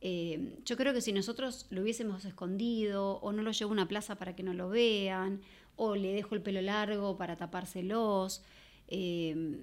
Eh, 0.03 0.57
yo 0.65 0.75
creo 0.77 0.93
que 0.93 1.01
si 1.01 1.13
nosotros 1.13 1.67
lo 1.69 1.81
hubiésemos 1.81 2.25
escondido 2.25 3.19
o 3.19 3.31
no 3.31 3.43
lo 3.43 3.51
llevo 3.51 3.69
a 3.69 3.73
una 3.73 3.87
plaza 3.87 4.15
para 4.15 4.35
que 4.35 4.41
no 4.41 4.53
lo 4.53 4.69
vean 4.69 5.41
o 5.75 5.95
le 5.95 6.11
dejo 6.11 6.33
el 6.33 6.41
pelo 6.41 6.61
largo 6.61 7.17
para 7.17 7.37
tapárselos, 7.37 8.43
eh, 8.87 9.59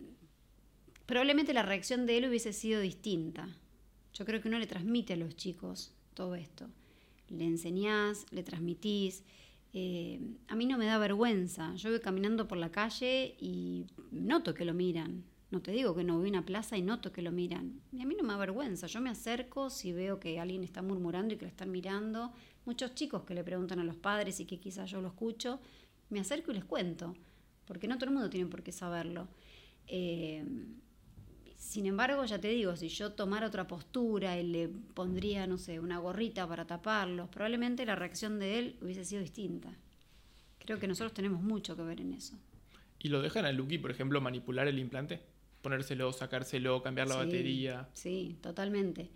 probablemente 1.06 1.52
la 1.52 1.62
reacción 1.62 2.06
de 2.06 2.18
él 2.18 2.28
hubiese 2.28 2.52
sido 2.52 2.80
distinta. 2.80 3.48
Yo 4.14 4.24
creo 4.24 4.40
que 4.40 4.48
uno 4.48 4.58
le 4.58 4.66
transmite 4.66 5.12
a 5.12 5.16
los 5.16 5.36
chicos 5.36 5.92
todo 6.14 6.34
esto. 6.34 6.68
Le 7.28 7.44
enseñás, 7.44 8.26
le 8.30 8.42
transmitís. 8.42 9.22
Eh, 9.74 10.20
a 10.48 10.56
mí 10.56 10.66
no 10.66 10.78
me 10.78 10.86
da 10.86 10.98
vergüenza. 10.98 11.74
Yo 11.76 11.90
voy 11.90 12.00
caminando 12.00 12.48
por 12.48 12.58
la 12.58 12.70
calle 12.70 13.36
y 13.38 13.86
noto 14.10 14.54
que 14.54 14.64
lo 14.64 14.74
miran. 14.74 15.24
No 15.50 15.62
te 15.62 15.72
digo 15.72 15.94
que 15.94 16.04
no 16.04 16.18
voy 16.18 16.26
a 16.26 16.30
una 16.30 16.44
plaza 16.44 16.76
y 16.76 16.82
noto 16.82 17.10
que 17.10 17.22
lo 17.22 17.32
miran. 17.32 17.80
Y 17.90 18.02
a 18.02 18.06
mí 18.06 18.14
no 18.14 18.22
me 18.22 18.34
avergüenza. 18.34 18.86
Yo 18.86 19.00
me 19.00 19.08
acerco 19.08 19.70
si 19.70 19.92
veo 19.92 20.20
que 20.20 20.38
alguien 20.38 20.62
está 20.62 20.82
murmurando 20.82 21.32
y 21.32 21.38
que 21.38 21.46
lo 21.46 21.48
están 21.48 21.70
mirando. 21.70 22.32
Muchos 22.66 22.94
chicos 22.94 23.22
que 23.22 23.34
le 23.34 23.42
preguntan 23.44 23.78
a 23.78 23.84
los 23.84 23.96
padres 23.96 24.40
y 24.40 24.44
que 24.44 24.60
quizás 24.60 24.90
yo 24.90 25.00
lo 25.00 25.08
escucho, 25.08 25.58
me 26.10 26.20
acerco 26.20 26.50
y 26.50 26.54
les 26.54 26.64
cuento. 26.64 27.14
Porque 27.64 27.88
no 27.88 27.96
todo 27.96 28.06
el 28.06 28.14
mundo 28.14 28.28
tiene 28.28 28.50
por 28.50 28.62
qué 28.62 28.72
saberlo. 28.72 29.28
Eh, 29.86 30.44
sin 31.56 31.86
embargo, 31.86 32.24
ya 32.24 32.38
te 32.38 32.48
digo, 32.48 32.76
si 32.76 32.88
yo 32.88 33.12
tomara 33.12 33.46
otra 33.46 33.66
postura 33.66 34.38
y 34.38 34.46
le 34.46 34.68
pondría, 34.68 35.46
no 35.46 35.58
sé, 35.58 35.80
una 35.80 35.98
gorrita 35.98 36.46
para 36.46 36.66
taparlos, 36.66 37.28
probablemente 37.30 37.84
la 37.86 37.96
reacción 37.96 38.38
de 38.38 38.58
él 38.58 38.76
hubiese 38.80 39.04
sido 39.04 39.22
distinta. 39.22 39.74
Creo 40.58 40.78
que 40.78 40.86
nosotros 40.86 41.14
tenemos 41.14 41.42
mucho 41.42 41.74
que 41.74 41.82
ver 41.82 42.00
en 42.00 42.12
eso. 42.12 42.38
¿Y 42.98 43.08
lo 43.08 43.22
dejan 43.22 43.44
a 43.44 43.52
Lucky, 43.52 43.78
por 43.78 43.90
ejemplo, 43.90 44.20
manipular 44.20 44.68
el 44.68 44.78
implante? 44.78 45.20
Ponérselo, 45.62 46.12
sacárselo, 46.12 46.82
cambiar 46.82 47.08
la 47.08 47.14
Sí, 47.14 47.20
batería. 47.20 47.88
Sí, 47.92 48.36
totalmente. 48.40 49.10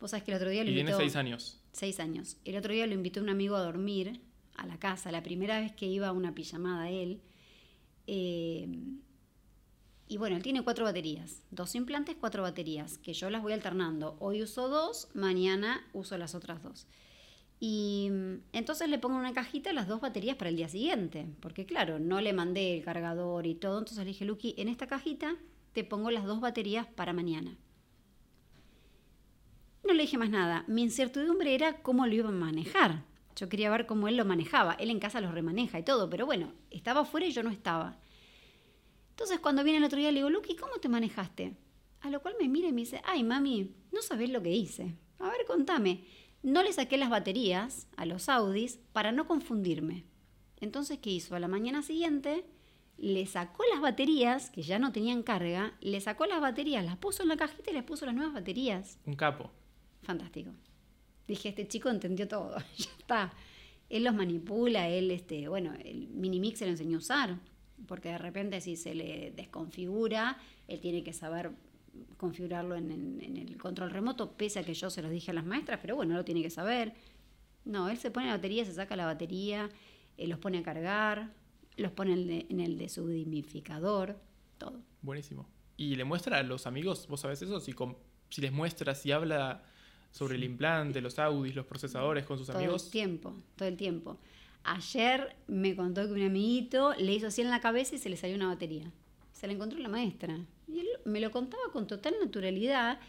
Vos 0.00 0.10
sabés 0.10 0.24
que 0.24 0.32
el 0.32 0.36
otro 0.36 0.50
día 0.50 0.64
lo 0.64 0.70
Y 0.70 0.74
tiene 0.74 0.94
seis 0.94 1.16
años. 1.16 1.60
Seis 1.72 2.00
años. 2.00 2.36
El 2.44 2.56
otro 2.56 2.72
día 2.72 2.86
lo 2.86 2.94
invitó 2.94 3.20
un 3.20 3.28
amigo 3.28 3.56
a 3.56 3.62
dormir 3.62 4.20
a 4.56 4.66
la 4.66 4.78
casa, 4.78 5.10
la 5.12 5.22
primera 5.22 5.60
vez 5.60 5.72
que 5.72 5.86
iba 5.86 6.08
a 6.08 6.12
una 6.12 6.34
pijamada 6.34 6.90
él. 6.90 7.20
Eh, 8.06 8.68
y 10.08 10.16
bueno, 10.18 10.36
él 10.36 10.42
tiene 10.42 10.62
cuatro 10.62 10.84
baterías, 10.84 11.42
dos 11.50 11.74
implantes, 11.74 12.16
cuatro 12.20 12.42
baterías, 12.42 12.98
que 12.98 13.14
yo 13.14 13.30
las 13.30 13.42
voy 13.42 13.54
alternando. 13.54 14.16
Hoy 14.18 14.42
uso 14.42 14.68
dos, 14.68 15.08
mañana 15.14 15.86
uso 15.94 16.18
las 16.18 16.34
otras 16.34 16.62
dos. 16.62 16.86
Y 17.60 18.08
mm, 18.10 18.34
entonces 18.52 18.88
le 18.88 18.98
pongo 18.98 19.14
en 19.14 19.20
una 19.20 19.32
cajita 19.32 19.72
las 19.72 19.88
dos 19.88 20.00
baterías 20.00 20.36
para 20.36 20.50
el 20.50 20.56
día 20.56 20.68
siguiente, 20.68 21.26
porque 21.40 21.64
claro, 21.64 21.98
no 21.98 22.20
le 22.20 22.32
mandé 22.32 22.76
el 22.76 22.84
cargador 22.84 23.46
y 23.46 23.54
todo, 23.54 23.78
entonces 23.78 24.04
le 24.04 24.10
dije, 24.10 24.24
Lucky, 24.24 24.54
en 24.58 24.68
esta 24.68 24.86
cajita 24.86 25.36
te 25.72 25.84
pongo 25.84 26.10
las 26.10 26.24
dos 26.24 26.40
baterías 26.40 26.86
para 26.86 27.12
mañana. 27.12 27.56
No 29.84 29.94
le 29.94 30.02
dije 30.02 30.18
más 30.18 30.30
nada. 30.30 30.64
Mi 30.68 30.82
incertidumbre 30.82 31.54
era 31.54 31.82
cómo 31.82 32.06
lo 32.06 32.14
iba 32.14 32.28
a 32.28 32.32
manejar. 32.32 33.04
Yo 33.34 33.48
quería 33.48 33.70
ver 33.70 33.86
cómo 33.86 34.08
él 34.08 34.16
lo 34.16 34.24
manejaba. 34.24 34.74
Él 34.74 34.90
en 34.90 35.00
casa 35.00 35.20
lo 35.20 35.32
remaneja 35.32 35.78
y 35.78 35.82
todo, 35.82 36.08
pero 36.08 36.26
bueno, 36.26 36.52
estaba 36.70 37.00
afuera 37.00 37.26
y 37.26 37.32
yo 37.32 37.42
no 37.42 37.50
estaba. 37.50 37.98
Entonces 39.10 39.40
cuando 39.40 39.64
viene 39.64 39.78
el 39.78 39.84
otro 39.84 39.98
día 39.98 40.10
le 40.10 40.18
digo, 40.18 40.30
Lucky, 40.30 40.56
¿cómo 40.56 40.76
te 40.76 40.88
manejaste? 40.88 41.56
A 42.00 42.10
lo 42.10 42.20
cual 42.20 42.34
me 42.40 42.48
mira 42.48 42.68
y 42.68 42.72
me 42.72 42.82
dice, 42.82 43.00
ay 43.04 43.22
mami, 43.22 43.74
no 43.92 44.02
sabés 44.02 44.30
lo 44.30 44.42
que 44.42 44.50
hice. 44.50 44.96
A 45.18 45.28
ver, 45.28 45.44
contame. 45.46 46.04
No 46.42 46.62
le 46.62 46.72
saqué 46.72 46.96
las 46.96 47.10
baterías 47.10 47.86
a 47.96 48.04
los 48.04 48.28
Audis 48.28 48.80
para 48.92 49.12
no 49.12 49.26
confundirme. 49.26 50.04
Entonces, 50.60 50.98
¿qué 50.98 51.10
hizo? 51.10 51.36
A 51.36 51.40
la 51.40 51.48
mañana 51.48 51.82
siguiente 51.82 52.44
le 53.02 53.26
sacó 53.26 53.64
las 53.72 53.80
baterías, 53.82 54.48
que 54.50 54.62
ya 54.62 54.78
no 54.78 54.92
tenían 54.92 55.24
carga, 55.24 55.74
le 55.80 56.00
sacó 56.00 56.24
las 56.26 56.40
baterías, 56.40 56.84
las 56.84 56.96
puso 56.96 57.24
en 57.24 57.30
la 57.30 57.36
cajita 57.36 57.70
y 57.72 57.74
les 57.74 57.82
puso 57.82 58.06
las 58.06 58.14
nuevas 58.14 58.32
baterías. 58.32 58.96
Un 59.06 59.16
capo. 59.16 59.50
Fantástico. 60.02 60.52
Dije, 61.26 61.48
este 61.48 61.66
chico 61.66 61.88
entendió 61.90 62.28
todo, 62.28 62.56
ya 62.78 62.90
está. 62.98 63.32
Él 63.90 64.04
los 64.04 64.14
manipula, 64.14 64.88
él, 64.88 65.10
este, 65.10 65.48
bueno, 65.48 65.74
el 65.84 66.06
Minimix 66.10 66.60
se 66.60 66.64
lo 66.64 66.70
enseñó 66.70 66.96
a 66.96 67.00
usar, 67.00 67.36
porque 67.88 68.08
de 68.10 68.18
repente 68.18 68.60
si 68.60 68.76
se 68.76 68.94
le 68.94 69.32
desconfigura, 69.32 70.38
él 70.68 70.80
tiene 70.80 71.02
que 71.02 71.12
saber 71.12 71.50
configurarlo 72.16 72.76
en, 72.76 72.90
en- 72.92 73.20
en 73.20 73.36
el 73.36 73.56
control 73.58 73.90
remoto, 73.90 74.32
pese 74.32 74.60
a 74.60 74.64
que 74.64 74.74
yo 74.74 74.90
se 74.90 75.02
los 75.02 75.10
dije 75.10 75.32
a 75.32 75.34
las 75.34 75.44
maestras, 75.44 75.80
pero 75.82 75.96
bueno, 75.96 76.14
lo 76.14 76.24
tiene 76.24 76.40
que 76.40 76.50
saber. 76.50 76.94
No, 77.64 77.88
él 77.88 77.98
se 77.98 78.10
pone 78.12 78.26
la 78.26 78.36
batería, 78.36 78.64
se 78.64 78.72
saca 78.72 78.94
la 78.96 79.06
batería, 79.06 79.68
eh, 80.16 80.26
los 80.28 80.38
pone 80.38 80.58
a 80.58 80.62
cargar, 80.62 81.30
los 81.76 81.92
pone 81.92 82.12
en, 82.12 82.26
de- 82.26 82.46
en 82.48 82.60
el 82.60 82.78
deshumidificador, 82.78 84.16
todo. 84.58 84.80
Buenísimo. 85.02 85.48
¿Y 85.76 85.96
le 85.96 86.04
muestra 86.04 86.38
a 86.38 86.42
los 86.42 86.66
amigos, 86.66 87.06
vos 87.08 87.20
sabés 87.20 87.42
eso? 87.42 87.58
Si, 87.60 87.72
com- 87.72 87.96
si 88.30 88.40
les 88.40 88.52
muestra, 88.52 88.94
si 88.94 89.10
habla 89.12 89.62
sobre 90.10 90.36
el 90.36 90.44
implante, 90.44 91.00
los 91.00 91.18
Audis, 91.18 91.54
los 91.54 91.66
procesadores 91.66 92.24
con 92.26 92.38
sus 92.38 92.46
todo 92.48 92.58
amigos. 92.58 92.84
el 92.86 92.90
tiempo, 92.90 93.34
todo 93.56 93.68
el 93.68 93.76
tiempo. 93.76 94.18
Ayer 94.64 95.34
me 95.48 95.74
contó 95.74 96.06
que 96.06 96.12
un 96.12 96.22
amiguito 96.22 96.94
le 96.94 97.14
hizo 97.14 97.26
así 97.28 97.40
en 97.40 97.50
la 97.50 97.60
cabeza 97.60 97.94
y 97.96 97.98
se 97.98 98.08
le 98.08 98.16
salió 98.16 98.36
una 98.36 98.46
batería. 98.48 98.92
Se 99.32 99.46
la 99.46 99.54
encontró 99.54 99.78
la 99.78 99.88
maestra. 99.88 100.38
Y 100.68 100.78
él 100.80 100.86
me 101.04 101.18
lo 101.20 101.30
contaba 101.32 101.62
con 101.72 101.86
total 101.86 102.14
naturalidad. 102.22 103.00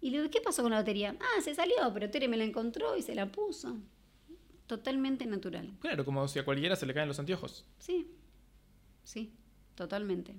Y 0.00 0.10
le 0.10 0.18
digo, 0.18 0.30
¿qué 0.30 0.40
pasó 0.40 0.62
con 0.62 0.70
la 0.70 0.78
batería? 0.78 1.16
Ah, 1.18 1.40
se 1.42 1.54
salió, 1.54 1.74
pero 1.92 2.10
Tere 2.10 2.28
me 2.28 2.36
la 2.36 2.44
encontró 2.44 2.96
y 2.96 3.02
se 3.02 3.14
la 3.14 3.32
puso. 3.32 3.76
Totalmente 4.70 5.26
natural. 5.26 5.68
Claro, 5.80 6.04
como 6.04 6.28
si 6.28 6.38
a 6.38 6.44
cualquiera 6.44 6.76
se 6.76 6.86
le 6.86 6.94
caen 6.94 7.08
los 7.08 7.18
anteojos. 7.18 7.64
Sí, 7.80 8.06
sí, 9.02 9.32
totalmente. 9.74 10.36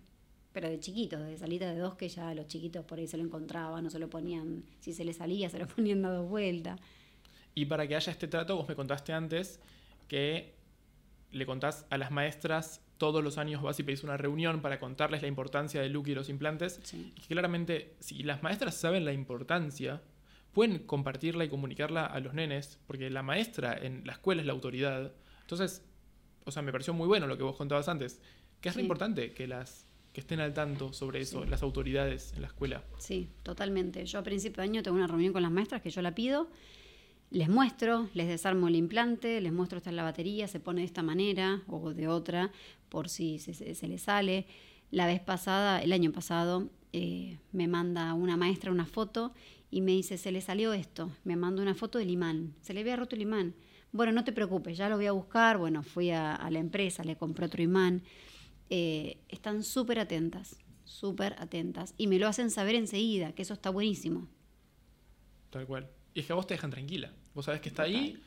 Pero 0.53 0.69
de 0.69 0.79
chiquitos, 0.79 1.19
de 1.19 1.37
salida 1.37 1.69
de 1.73 1.77
dos, 1.77 1.95
que 1.95 2.07
ya 2.07 2.33
los 2.33 2.47
chiquitos 2.47 2.85
por 2.85 2.97
ahí 2.97 3.07
se 3.07 3.17
lo 3.17 3.25
encontraban, 3.25 3.83
no 3.83 3.89
se 3.89 3.99
lo 3.99 4.09
ponían, 4.09 4.63
si 4.79 4.93
se 4.93 5.03
le 5.03 5.11
salía, 5.11 5.49
se 5.49 5.59
lo 5.59 5.67
ponían 5.75 6.01
dado 6.01 6.23
vuelta. 6.23 6.77
Y 7.55 7.65
para 7.65 7.85
que 7.85 7.97
haya 7.97 8.09
este 8.09 8.29
trato, 8.29 8.55
vos 8.55 8.69
me 8.69 8.75
contaste 8.77 9.11
antes 9.11 9.59
que 10.07 10.55
le 11.33 11.45
contás 11.45 11.85
a 11.89 11.97
las 11.97 12.09
maestras 12.09 12.79
todos 12.97 13.21
los 13.21 13.37
años 13.37 13.61
vas 13.61 13.77
y 13.81 13.83
pedís 13.83 14.05
una 14.05 14.15
reunión 14.15 14.61
para 14.61 14.79
contarles 14.79 15.23
la 15.23 15.27
importancia 15.27 15.81
de 15.81 15.89
Lucky 15.89 16.11
y 16.11 16.15
los 16.15 16.29
implantes. 16.29 16.79
Sí. 16.83 17.11
Y 17.17 17.19
que 17.19 17.27
claramente, 17.27 17.95
si 17.99 18.23
las 18.23 18.43
maestras 18.43 18.75
saben 18.75 19.03
la 19.03 19.11
importancia, 19.11 20.01
pueden 20.53 20.79
compartirla 20.79 21.45
y 21.45 21.49
comunicarla 21.49 22.05
a 22.05 22.19
los 22.19 22.33
nenes, 22.33 22.79
porque 22.87 23.09
la 23.09 23.23
maestra 23.23 23.77
en 23.77 24.01
la 24.05 24.13
escuela 24.13 24.41
es 24.41 24.45
la 24.47 24.53
autoridad. 24.53 25.13
Entonces, 25.41 25.83
o 26.45 26.51
sea, 26.51 26.61
me 26.61 26.71
pareció 26.71 26.93
muy 26.93 27.07
bueno 27.07 27.27
lo 27.27 27.37
que 27.37 27.43
vos 27.43 27.55
contabas 27.55 27.87
antes, 27.87 28.19
que 28.59 28.69
es 28.69 28.75
re 28.75 28.81
Sí. 28.81 28.85
importante 28.85 29.31
que 29.33 29.47
las 29.47 29.87
que 30.13 30.19
estén 30.19 30.41
al 30.41 30.53
tanto 30.53 30.91
sobre 30.91 31.21
eso, 31.21 31.43
Sí. 31.45 31.49
las 31.49 31.63
autoridades 31.63 32.33
en 32.33 32.41
la 32.41 32.47
escuela. 32.47 32.83
Sí, 32.99 33.29
totalmente. 33.43 34.05
Yo 34.05 34.19
a 34.19 34.23
principio 34.23 34.57
de 34.61 34.63
año 34.69 34.83
tengo 34.83 34.97
una 34.97 35.07
reunión 35.07 35.31
con 35.31 35.41
las 35.41 35.51
maestras 35.51 35.81
que 35.81 35.89
yo 35.89 36.01
la 36.01 36.13
pido, 36.13 36.49
les 37.29 37.47
muestro, 37.47 38.09
les 38.13 38.27
desarmo 38.27 38.67
el 38.67 38.75
implante, 38.75 39.39
les 39.39 39.53
muestro 39.53 39.77
esta 39.77 39.89
es 39.89 39.95
la 39.95 40.03
batería, 40.03 40.49
se 40.49 40.59
pone 40.59 40.81
de 40.81 40.85
esta 40.85 41.01
manera 41.01 41.61
o 41.67 41.93
de 41.93 42.09
otra, 42.09 42.51
por 42.89 43.07
si 43.07 43.39
se, 43.39 43.53
se, 43.53 43.73
se 43.73 43.87
le 43.87 43.97
sale. 43.97 44.47
La 44.89 45.05
vez 45.05 45.21
pasada, 45.21 45.81
el 45.81 45.93
año 45.93 46.11
pasado, 46.11 46.67
eh, 46.91 47.37
me 47.53 47.69
manda 47.69 48.13
una 48.13 48.35
maestra 48.35 48.69
una 48.69 48.85
foto 48.85 49.33
y 49.71 49.81
me 49.81 49.93
dice, 49.93 50.17
se 50.17 50.31
le 50.31 50.41
salió 50.41 50.73
esto, 50.73 51.09
me 51.23 51.35
manda 51.35 51.61
una 51.61 51.73
foto 51.73 51.97
del 51.97 52.09
imán, 52.09 52.53
se 52.61 52.73
le 52.73 52.81
había 52.81 52.97
roto 52.97 53.15
el 53.15 53.21
imán. 53.21 53.55
Bueno, 53.93 54.11
no 54.11 54.23
te 54.23 54.31
preocupes, 54.31 54.77
ya 54.77 54.87
lo 54.89 54.95
voy 54.97 55.07
a 55.07 55.11
buscar. 55.11 55.57
Bueno, 55.57 55.83
fui 55.83 56.11
a, 56.11 56.35
a 56.35 56.49
la 56.49 56.59
empresa, 56.59 57.03
le 57.03 57.17
compré 57.17 57.45
otro 57.45 57.61
imán. 57.61 58.03
Eh, 58.69 59.17
están 59.27 59.63
súper 59.63 59.99
atentas, 59.99 60.57
súper 60.85 61.35
atentas. 61.39 61.93
Y 61.97 62.07
me 62.07 62.17
lo 62.19 62.27
hacen 62.27 62.51
saber 62.51 62.75
enseguida, 62.75 63.33
que 63.33 63.41
eso 63.41 63.53
está 63.53 63.69
buenísimo. 63.69 64.27
Tal 65.49 65.65
cual. 65.65 65.89
Y 66.13 66.21
es 66.21 66.25
que 66.25 66.31
a 66.31 66.35
vos 66.35 66.47
te 66.47 66.53
dejan 66.53 66.71
tranquila. 66.71 67.11
Vos 67.33 67.45
sabés 67.45 67.59
que 67.59 67.67
está 67.69 67.83
ahí, 67.83 68.17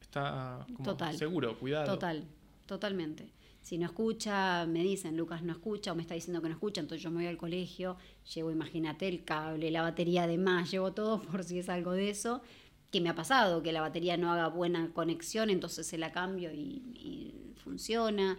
está 0.00 0.66
como 0.74 0.84
Total. 0.84 1.16
seguro, 1.16 1.56
cuidado. 1.58 1.86
Total, 1.86 2.24
totalmente. 2.66 3.28
Si 3.62 3.78
no 3.78 3.86
escucha, 3.86 4.66
me 4.66 4.82
dicen, 4.82 5.16
Lucas 5.16 5.42
no 5.42 5.52
escucha 5.52 5.92
o 5.92 5.94
me 5.94 6.02
está 6.02 6.14
diciendo 6.14 6.42
que 6.42 6.48
no 6.48 6.54
escucha, 6.54 6.80
entonces 6.80 7.02
yo 7.02 7.10
me 7.10 7.18
voy 7.18 7.26
al 7.26 7.36
colegio, 7.36 7.96
llevo, 8.34 8.50
imagínate, 8.50 9.06
el 9.06 9.24
cable, 9.24 9.70
la 9.70 9.82
batería 9.82 10.26
de 10.26 10.36
más, 10.36 10.70
llevo 10.70 10.92
todo 10.92 11.22
por 11.30 11.44
si 11.44 11.58
es 11.58 11.68
algo 11.68 11.92
de 11.92 12.10
eso. 12.10 12.42
Que 12.90 13.00
me 13.00 13.08
ha 13.08 13.14
pasado, 13.14 13.62
que 13.62 13.72
la 13.72 13.80
batería 13.80 14.18
no 14.18 14.30
haga 14.30 14.48
buena 14.48 14.92
conexión, 14.92 15.48
entonces 15.48 15.86
se 15.86 15.96
la 15.96 16.12
cambio 16.12 16.52
y, 16.52 16.82
y 16.94 17.54
funciona. 17.56 18.38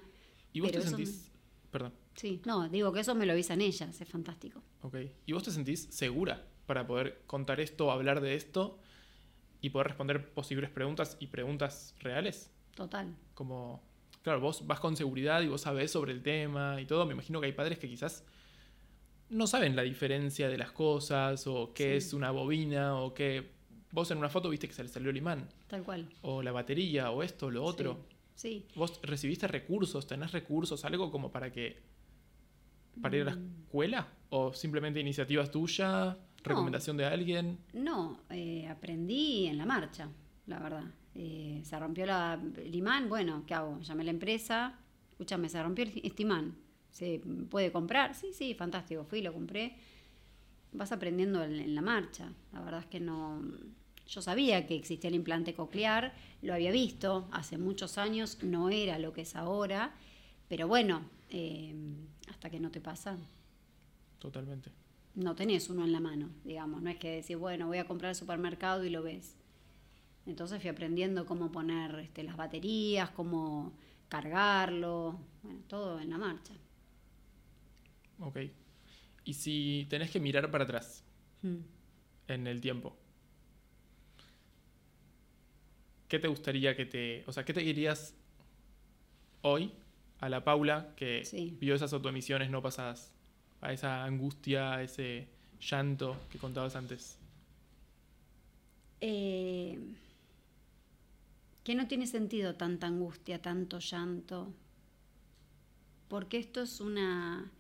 Y 0.51 0.59
vos 0.59 0.69
Pero 0.69 0.83
te 0.83 0.89
sentís. 0.89 1.31
Perdón. 1.71 1.93
Sí, 2.15 2.41
no, 2.45 2.69
digo 2.69 2.93
que 2.93 2.99
eso 2.99 3.15
me 3.15 3.25
lo 3.25 3.33
avisan 3.33 3.61
ellas, 3.61 3.99
es 3.99 4.07
fantástico. 4.07 4.61
Ok. 4.81 4.97
¿Y 5.25 5.33
vos 5.33 5.43
te 5.43 5.51
sentís 5.51 5.87
segura 5.89 6.45
para 6.67 6.85
poder 6.85 7.23
contar 7.25 7.59
esto, 7.59 7.91
hablar 7.91 8.21
de 8.21 8.35
esto 8.35 8.77
y 9.61 9.71
poder 9.71 9.87
responder 9.87 10.31
posibles 10.33 10.69
preguntas 10.69 11.17
y 11.19 11.27
preguntas 11.27 11.95
reales? 11.99 12.51
Total. 12.75 13.15
Como, 13.33 13.81
claro, 14.23 14.39
vos 14.39 14.65
vas 14.65 14.79
con 14.79 14.95
seguridad 14.95 15.41
y 15.41 15.47
vos 15.47 15.61
sabés 15.61 15.91
sobre 15.91 16.11
el 16.13 16.23
tema 16.23 16.81
y 16.81 16.85
todo. 16.85 17.05
Me 17.05 17.13
imagino 17.13 17.39
que 17.39 17.45
hay 17.47 17.53
padres 17.53 17.77
que 17.77 17.87
quizás 17.87 18.25
no 19.29 19.45
saben 19.47 19.75
la 19.75 19.81
diferencia 19.83 20.47
de 20.49 20.57
las 20.57 20.71
cosas 20.71 21.45
o 21.47 21.73
qué 21.73 21.91
Sí. 21.99 22.07
es 22.07 22.13
una 22.13 22.31
bobina 22.31 22.95
o 22.95 23.13
qué... 23.13 23.51
Vos 23.91 24.09
en 24.11 24.17
una 24.17 24.29
foto 24.29 24.49
viste 24.49 24.67
que 24.67 24.73
se 24.73 24.81
le 24.83 24.89
salió 24.89 25.11
el 25.11 25.17
imán 25.17 25.47
Tal 25.67 25.83
cual. 25.83 26.09
o 26.23 26.41
la 26.41 26.51
batería 26.51 27.11
o 27.11 27.21
esto 27.21 27.47
o 27.47 27.51
lo 27.51 27.63
otro. 27.63 27.99
Sí. 28.35 28.65
¿Vos 28.75 28.99
recibiste 29.03 29.47
recursos? 29.47 30.07
¿Tenés 30.07 30.31
recursos? 30.31 30.83
¿Algo 30.85 31.11
como 31.11 31.31
para 31.31 31.51
que... 31.51 31.81
para 33.01 33.15
ir 33.15 33.21
a 33.23 33.25
la 33.25 33.35
Mm. 33.35 33.61
escuela? 33.65 34.07
¿O 34.29 34.51
simplemente 34.53 34.99
iniciativas 34.99 35.51
tuyas? 35.51 36.15
¿Recomendación 36.43 36.97
de 36.97 37.05
alguien? 37.05 37.57
No, 37.73 38.19
eh, 38.29 38.67
aprendí 38.67 39.45
en 39.47 39.57
la 39.57 39.65
marcha, 39.65 40.09
la 40.47 40.59
verdad. 40.59 40.83
Eh, 41.15 41.61
se 41.63 41.79
rompió 41.79 42.05
la, 42.05 42.39
el 42.57 42.75
imán, 42.75 43.07
bueno, 43.09 43.43
¿qué 43.45 43.53
hago? 43.53 43.79
Llamé 43.81 44.01
a 44.01 44.05
la 44.05 44.11
empresa, 44.11 44.79
escúchame, 45.11 45.49
se 45.49 45.61
rompió 45.61 45.85
el- 45.85 46.01
este 46.03 46.23
imán. 46.23 46.55
¿Se 46.91 47.19
puede 47.49 47.71
comprar? 47.71 48.13
Sí, 48.15 48.33
sí, 48.33 48.53
fantástico. 48.53 49.03
Fui, 49.05 49.21
lo 49.21 49.33
compré. 49.33 49.75
Vas 50.71 50.91
aprendiendo 50.91 51.43
en, 51.43 51.53
en 51.59 51.75
la 51.75 51.81
marcha. 51.81 52.31
La 52.51 52.61
verdad 52.61 52.81
es 52.81 52.87
que 52.87 52.99
no... 52.99 53.41
Yo 54.07 54.21
sabía 54.21 54.67
que 54.67 54.75
existía 54.75 55.07
el 55.09 55.15
implante 55.15 55.53
coclear, 55.53 56.13
lo 56.41 56.53
había 56.53 56.71
visto 56.71 57.27
hace 57.31 57.57
muchos 57.57 57.97
años, 57.97 58.37
no 58.43 58.69
era 58.69 58.99
lo 58.99 59.13
que 59.13 59.21
es 59.21 59.35
ahora, 59.35 59.93
pero 60.49 60.67
bueno, 60.67 61.03
eh, 61.29 61.73
hasta 62.29 62.49
que 62.49 62.59
no 62.59 62.69
te 62.69 62.81
pasa. 62.81 63.17
Totalmente. 64.19 64.71
No 65.15 65.35
tenés 65.35 65.69
uno 65.69 65.83
en 65.85 65.91
la 65.91 65.99
mano, 65.99 66.29
digamos. 66.43 66.81
No 66.81 66.89
es 66.89 66.97
que 66.97 67.09
decís, 67.17 67.37
bueno, 67.37 67.67
voy 67.67 67.77
a 67.77 67.85
comprar 67.87 68.09
al 68.09 68.15
supermercado 68.15 68.83
y 68.83 68.89
lo 68.89 69.01
ves. 69.03 69.35
Entonces 70.25 70.61
fui 70.61 70.69
aprendiendo 70.69 71.25
cómo 71.25 71.51
poner 71.51 71.99
este, 71.99 72.23
las 72.23 72.37
baterías, 72.37 73.09
cómo 73.11 73.73
cargarlo, 74.09 75.19
bueno, 75.41 75.59
todo 75.67 75.99
en 75.99 76.09
la 76.09 76.17
marcha. 76.17 76.53
Ok. 78.19 78.37
Y 79.25 79.33
si 79.33 79.85
tenés 79.89 80.11
que 80.11 80.19
mirar 80.19 80.49
para 80.51 80.63
atrás 80.65 81.03
Mm. 81.41 81.57
en 82.29 82.47
el 82.47 82.61
tiempo, 82.61 82.95
¿qué 86.07 86.19
te 86.19 86.27
gustaría 86.27 86.75
que 86.75 86.85
te... 86.85 87.23
O 87.27 87.31
sea, 87.33 87.43
¿qué 87.43 87.53
te 87.53 87.61
dirías 87.61 88.13
hoy 89.41 89.71
a 90.19 90.29
la 90.29 90.43
Paula 90.43 90.93
que 90.95 91.25
Sí. 91.25 91.57
vio 91.59 91.75
esas 91.75 91.91
autoemisiones 91.93 92.49
no 92.49 92.61
pasadas? 92.61 93.11
A 93.61 93.73
esa 93.73 94.03
angustia, 94.03 94.73
a 94.75 94.83
ese 94.83 95.27
llanto 95.59 96.15
que 96.31 96.37
contabas 96.37 96.75
antes. 96.75 97.17
Eh, 99.01 99.79
que 101.63 101.75
no 101.75 101.87
tiene 101.87 102.07
sentido 102.07 102.55
tanta 102.55 102.87
angustia, 102.87 103.41
tanto 103.41 103.79
llanto, 103.79 104.53
porque 106.07 106.37
esto 106.37 106.61
es 106.61 106.81
una 106.81 107.51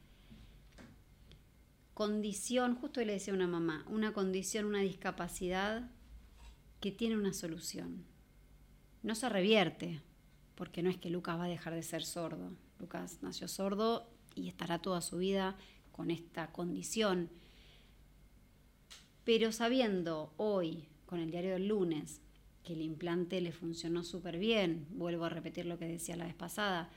condición, 1.93 2.75
justo 2.75 3.03
le 3.03 3.13
decía 3.13 3.33
a 3.33 3.35
una 3.35 3.47
mamá, 3.47 3.85
una 3.87 4.13
condición, 4.13 4.65
una 4.65 4.81
discapacidad 4.81 5.89
que 6.79 6.91
tiene 6.91 7.17
una 7.17 7.33
solución. 7.33 8.03
No 9.03 9.15
se 9.15 9.29
revierte, 9.29 10.01
porque 10.55 10.83
no 10.83 10.89
es 10.89 10.97
que 10.97 11.09
Lucas 11.09 11.37
va 11.39 11.45
a 11.45 11.49
dejar 11.49 11.73
de 11.73 11.83
ser 11.83 12.03
sordo. 12.03 12.51
Lucas 12.79 13.19
nació 13.21 13.47
sordo 13.47 14.09
y 14.35 14.49
estará 14.49 14.79
toda 14.79 15.01
su 15.01 15.17
vida 15.17 15.55
con 15.91 16.11
esta 16.11 16.51
condición. 16.51 17.29
Pero 19.23 19.51
sabiendo 19.51 20.33
hoy, 20.37 20.89
con 21.05 21.19
el 21.19 21.31
diario 21.31 21.53
del 21.53 21.67
lunes, 21.67 22.21
que 22.63 22.73
el 22.73 22.81
implante 22.81 23.41
le 23.41 23.51
funcionó 23.51 24.03
súper 24.03 24.37
bien, 24.37 24.85
vuelvo 24.91 25.25
a 25.25 25.29
repetir 25.29 25.65
lo 25.65 25.77
que 25.77 25.87
decía 25.87 26.15
la 26.15 26.25
vez 26.25 26.35
pasada, 26.35 26.89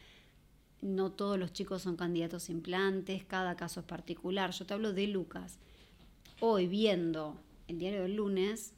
no 0.83 1.11
todos 1.13 1.39
los 1.39 1.53
chicos 1.53 1.83
son 1.83 1.97
candidatos 1.97 2.49
a 2.49 2.53
implantes, 2.53 3.25
cada 3.25 3.57
caso 3.57 3.81
es 3.81 3.87
particular. 3.87 4.51
Yo 4.53 4.67
te 4.67 4.75
hablo 4.75 4.93
de 4.93 5.07
Lucas. 5.07 5.59
Hoy 6.41 6.67
viendo 6.67 7.41
el 7.67 7.79
diario 7.79 8.03
del 8.03 8.17
lunes, 8.17 8.75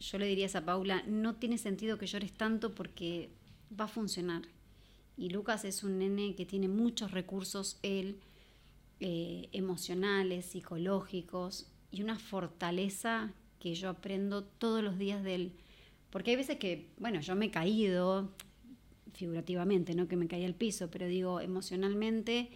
yo 0.00 0.18
le 0.18 0.26
diría 0.26 0.48
a 0.54 0.64
Paula, 0.64 1.02
no 1.06 1.34
tiene 1.34 1.58
sentido 1.58 1.98
que 1.98 2.06
llores 2.06 2.32
tanto 2.32 2.74
porque 2.74 3.30
va 3.78 3.84
a 3.84 3.88
funcionar. 3.88 4.42
Y 5.16 5.30
Lucas 5.30 5.64
es 5.64 5.82
un 5.84 5.98
nene 5.98 6.34
que 6.34 6.46
tiene 6.46 6.68
muchos 6.68 7.10
recursos, 7.10 7.78
él, 7.82 8.18
eh, 9.00 9.48
emocionales, 9.52 10.46
psicológicos, 10.46 11.66
y 11.90 12.02
una 12.02 12.18
fortaleza 12.18 13.32
que 13.58 13.74
yo 13.74 13.90
aprendo 13.90 14.42
todos 14.42 14.82
los 14.82 14.98
días 14.98 15.22
de 15.22 15.34
él. 15.34 15.52
Porque 16.12 16.32
hay 16.32 16.36
veces 16.36 16.58
que, 16.58 16.90
bueno, 16.98 17.20
yo 17.22 17.34
me 17.34 17.46
he 17.46 17.50
caído, 17.50 18.34
figurativamente, 19.14 19.94
no 19.94 20.08
que 20.08 20.16
me 20.16 20.28
caí 20.28 20.44
al 20.44 20.54
piso, 20.54 20.90
pero 20.90 21.06
digo 21.06 21.40
emocionalmente, 21.40 22.50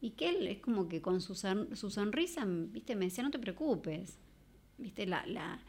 y 0.00 0.12
que 0.12 0.30
él 0.30 0.48
es 0.48 0.58
como 0.60 0.88
que 0.88 1.02
con 1.02 1.20
su, 1.20 1.34
su 1.34 1.90
sonrisa, 1.90 2.46
viste, 2.46 2.96
me 2.96 3.04
decía, 3.04 3.22
no 3.22 3.30
te 3.30 3.38
preocupes, 3.38 4.18
viste, 4.78 5.06
la, 5.06 5.26
la, 5.26 5.62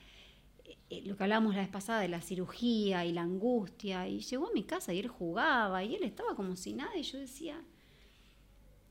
eh, 0.89 1.01
lo 1.05 1.17
que 1.17 1.23
hablábamos 1.23 1.55
la 1.55 1.61
vez 1.61 1.69
pasada 1.69 1.99
de 1.99 2.07
la 2.07 2.21
cirugía 2.21 3.05
y 3.05 3.11
la 3.11 3.23
angustia, 3.23 4.07
y 4.07 4.21
llegó 4.21 4.47
a 4.47 4.53
mi 4.53 4.63
casa 4.63 4.93
y 4.93 4.99
él 4.99 5.09
jugaba, 5.09 5.83
y 5.83 5.93
él 5.95 6.03
estaba 6.03 6.35
como 6.35 6.55
si 6.55 6.71
nada, 6.71 6.97
y 6.97 7.03
yo 7.03 7.19
decía, 7.19 7.61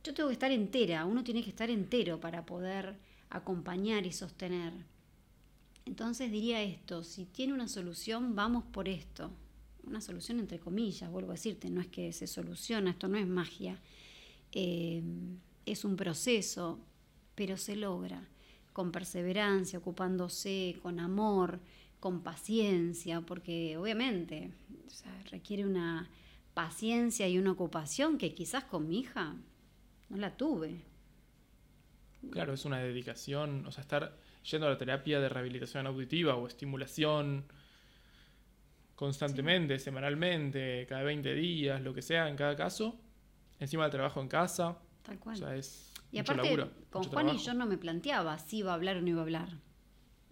yo 0.03 0.13
tengo 0.13 0.29
que 0.29 0.35
estar 0.35 0.53
entera, 0.53 1.07
uno 1.07 1.25
tiene 1.25 1.43
que 1.43 1.49
estar 1.49 1.71
entero 1.71 2.21
para 2.21 2.45
poder 2.45 2.99
acompañar 3.31 4.05
y 4.05 4.13
sostener. 4.13 4.75
Entonces 5.87 6.31
diría 6.31 6.63
esto, 6.63 7.05
si 7.05 7.27
tiene 7.27 7.53
una 7.53 7.69
solución, 7.69 8.35
vamos 8.35 8.65
por 8.65 8.89
esto. 8.89 9.31
Una 9.85 10.01
solución 10.01 10.41
entre 10.41 10.59
comillas, 10.59 11.11
vuelvo 11.11 11.31
a 11.31 11.35
decirte, 11.35 11.69
no 11.71 11.81
es 11.81 11.89
que 11.89 12.13
se 12.13 12.27
soluciona, 12.27 12.91
esto 12.91 13.09
no 13.09 13.19
es 13.19 13.27
magia, 13.27 13.79
Eh, 14.57 15.03
es 15.67 15.85
un 15.85 15.97
proceso, 15.97 16.79
pero 17.35 17.57
se 17.57 17.75
logra 17.75 18.29
con 18.73 18.93
perseverancia, 18.93 19.81
ocupándose, 19.81 20.79
con 20.81 21.01
amor, 21.01 21.61
con 21.99 22.23
paciencia, 22.23 23.21
porque 23.21 23.77
obviamente 23.77 24.53
requiere 25.31 25.65
una 25.65 26.09
paciencia 26.55 27.29
y 27.29 27.39
una 27.39 27.51
ocupación 27.51 28.17
que 28.17 28.33
quizás 28.33 28.65
con 28.65 28.87
mi 28.87 29.01
hija 29.01 29.35
no 30.09 30.17
la 30.19 30.37
tuve. 30.37 30.83
Claro, 32.31 32.53
es 32.53 32.65
una 32.65 32.79
dedicación, 32.79 33.67
o 33.67 33.73
sea, 33.73 33.83
estar 33.83 34.17
yendo 34.51 34.67
a 34.67 34.71
la 34.71 34.79
terapia 34.79 35.21
de 35.21 35.29
rehabilitación 35.29 35.87
auditiva 35.87 36.37
o 36.37 36.47
estimulación 36.47 37.45
constantemente, 38.95 39.79
semanalmente, 39.79 40.87
cada 40.89 41.03
20 41.03 41.35
días, 41.35 41.81
lo 41.81 41.95
que 41.95 42.03
sea 42.03 42.29
en 42.29 42.37
cada 42.37 42.55
caso, 42.57 42.97
encima 43.59 43.85
del 43.85 43.93
trabajo 43.93 44.21
en 44.21 44.29
casa, 44.29 44.79
Tal 45.03 45.19
o 45.19 45.21
cual. 45.21 45.37
sea, 45.37 45.57
es 45.57 45.93
Y 46.13 46.19
mucho 46.19 46.33
aparte, 46.33 46.57
laburo, 46.57 46.71
con 46.91 47.03
mucho 47.03 47.11
Juan 47.11 47.29
y 47.31 47.39
yo 47.39 47.55
no 47.55 47.67
me 47.67 47.79
planteaba 47.79 48.39
si 48.39 48.59
iba 48.59 48.71
a 48.73 48.75
hablar 48.75 48.97
o 48.97 49.03
no 49.03 49.09
iba 49.09 49.21
a 49.21 49.23
hablar. 49.25 49.49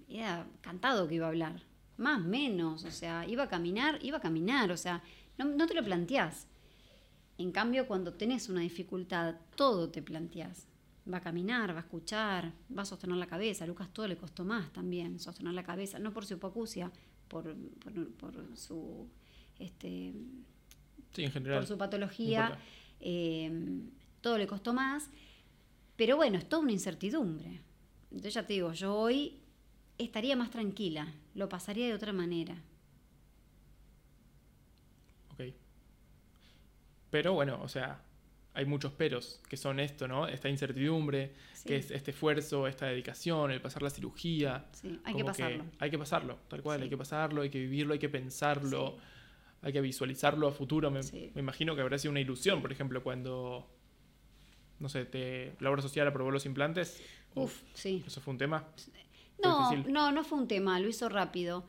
Era 0.08 0.46
cantado 0.60 1.08
que 1.08 1.14
iba 1.16 1.26
a 1.26 1.30
hablar. 1.30 1.62
Más, 1.96 2.20
menos. 2.22 2.84
O 2.84 2.90
sea, 2.90 3.26
iba 3.26 3.44
a 3.44 3.48
caminar, 3.48 3.98
iba 4.02 4.18
a 4.18 4.20
caminar. 4.20 4.70
O 4.72 4.76
sea, 4.76 5.02
no, 5.38 5.44
no 5.46 5.66
te 5.66 5.74
lo 5.74 5.82
planteás. 5.84 6.46
En 7.38 7.50
cambio, 7.52 7.86
cuando 7.86 8.14
tenés 8.14 8.48
una 8.48 8.60
dificultad, 8.60 9.36
todo 9.56 9.90
te 9.90 10.02
planteás. 10.02 10.68
Va 11.10 11.18
a 11.18 11.20
caminar, 11.20 11.70
va 11.74 11.78
a 11.78 11.82
escuchar, 11.82 12.52
va 12.76 12.82
a 12.82 12.84
sostener 12.84 13.16
la 13.16 13.26
cabeza. 13.26 13.64
A 13.64 13.66
Lucas 13.66 13.92
todo 13.92 14.06
le 14.06 14.16
costó 14.16 14.44
más 14.44 14.72
también, 14.72 15.18
sostener 15.18 15.52
la 15.54 15.64
cabeza. 15.64 15.98
No 15.98 16.12
por 16.12 16.24
su 16.24 16.34
hipoacusia, 16.34 16.90
por, 17.28 17.54
por, 17.80 18.12
por 18.14 18.56
su... 18.56 19.08
Este, 19.58 20.12
Sí, 21.12 21.24
en 21.24 21.32
general. 21.32 21.58
por 21.58 21.66
su 21.66 21.76
patología, 21.76 22.58
eh, 23.00 23.50
todo 24.20 24.38
le 24.38 24.46
costó 24.46 24.72
más, 24.72 25.10
pero 25.96 26.16
bueno, 26.16 26.38
es 26.38 26.48
toda 26.48 26.62
una 26.62 26.72
incertidumbre. 26.72 27.60
Entonces 28.10 28.34
ya 28.34 28.46
te 28.46 28.54
digo, 28.54 28.72
yo 28.72 28.94
hoy 28.94 29.40
estaría 29.98 30.36
más 30.36 30.50
tranquila, 30.50 31.12
lo 31.34 31.48
pasaría 31.48 31.86
de 31.86 31.94
otra 31.94 32.12
manera. 32.12 32.54
Ok. 35.32 35.52
Pero 37.10 37.34
bueno, 37.34 37.60
o 37.62 37.68
sea, 37.68 38.00
hay 38.54 38.64
muchos 38.66 38.92
peros 38.92 39.40
que 39.48 39.56
son 39.56 39.80
esto, 39.80 40.06
¿no? 40.08 40.26
Esta 40.28 40.48
incertidumbre, 40.48 41.32
Sí, 41.54 41.68
que 41.68 41.76
es 41.76 41.90
este 41.90 42.10
esfuerzo, 42.10 42.66
esta 42.66 42.86
dedicación, 42.86 43.50
el 43.50 43.60
pasar 43.60 43.82
la 43.82 43.90
cirugía. 43.90 44.66
sí, 44.72 45.00
hay 45.04 45.14
que 45.14 45.24
pasarlo. 45.24 45.64
hay 45.78 45.90
que 45.90 45.98
pasarlo, 45.98 46.38
tal 46.48 46.62
cual, 46.62 46.78
Sí. 46.78 46.84
hay 46.84 46.90
que 46.90 46.96
pasarlo, 46.96 47.42
hay 47.42 47.50
que 47.50 47.60
vivirlo, 47.60 47.92
hay 47.94 47.98
que 47.98 48.08
pensarlo, 48.08 48.98
hay 49.62 49.72
que 49.72 49.80
visualizarlo 49.80 50.48
a 50.48 50.52
futuro. 50.52 50.90
Me, 50.90 51.00
imagino 51.36 51.74
que 51.76 51.80
habrá 51.82 51.96
sido 51.98 52.10
una 52.10 52.20
ilusión, 52.20 52.60
por 52.60 52.72
ejemplo, 52.72 53.02
cuando, 53.02 53.68
no 54.80 54.88
sé, 54.88 55.04
te, 55.04 55.54
la 55.60 55.70
obra 55.70 55.80
social 55.82 56.06
aprobó 56.08 56.30
los 56.30 56.44
implantes. 56.46 57.00
Uf, 57.34 57.62
sí. 57.74 58.02
Eso 58.06 58.20
fue 58.20 58.32
un 58.32 58.38
tema. 58.38 58.68
No, 59.42 59.72
no, 59.88 60.12
no 60.12 60.24
fue 60.24 60.38
un 60.38 60.46
tema, 60.48 60.78
lo 60.80 60.88
hizo 60.88 61.08
rápido. 61.08 61.64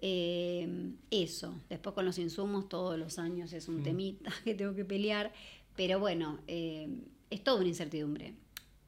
Eh, 0.00 0.92
eso, 1.10 1.60
después 1.68 1.94
con 1.94 2.04
los 2.04 2.18
insumos 2.18 2.68
todos 2.68 2.96
los 2.98 3.18
años 3.18 3.52
es 3.52 3.66
un 3.68 3.80
Mm. 3.80 3.82
temita 3.82 4.30
que 4.44 4.54
tengo 4.54 4.74
que 4.74 4.84
pelear, 4.84 5.32
pero 5.78 6.00
bueno, 6.00 6.40
eh, 6.48 6.88
es 7.30 7.44
toda 7.44 7.60
una 7.60 7.68
incertidumbre. 7.68 8.34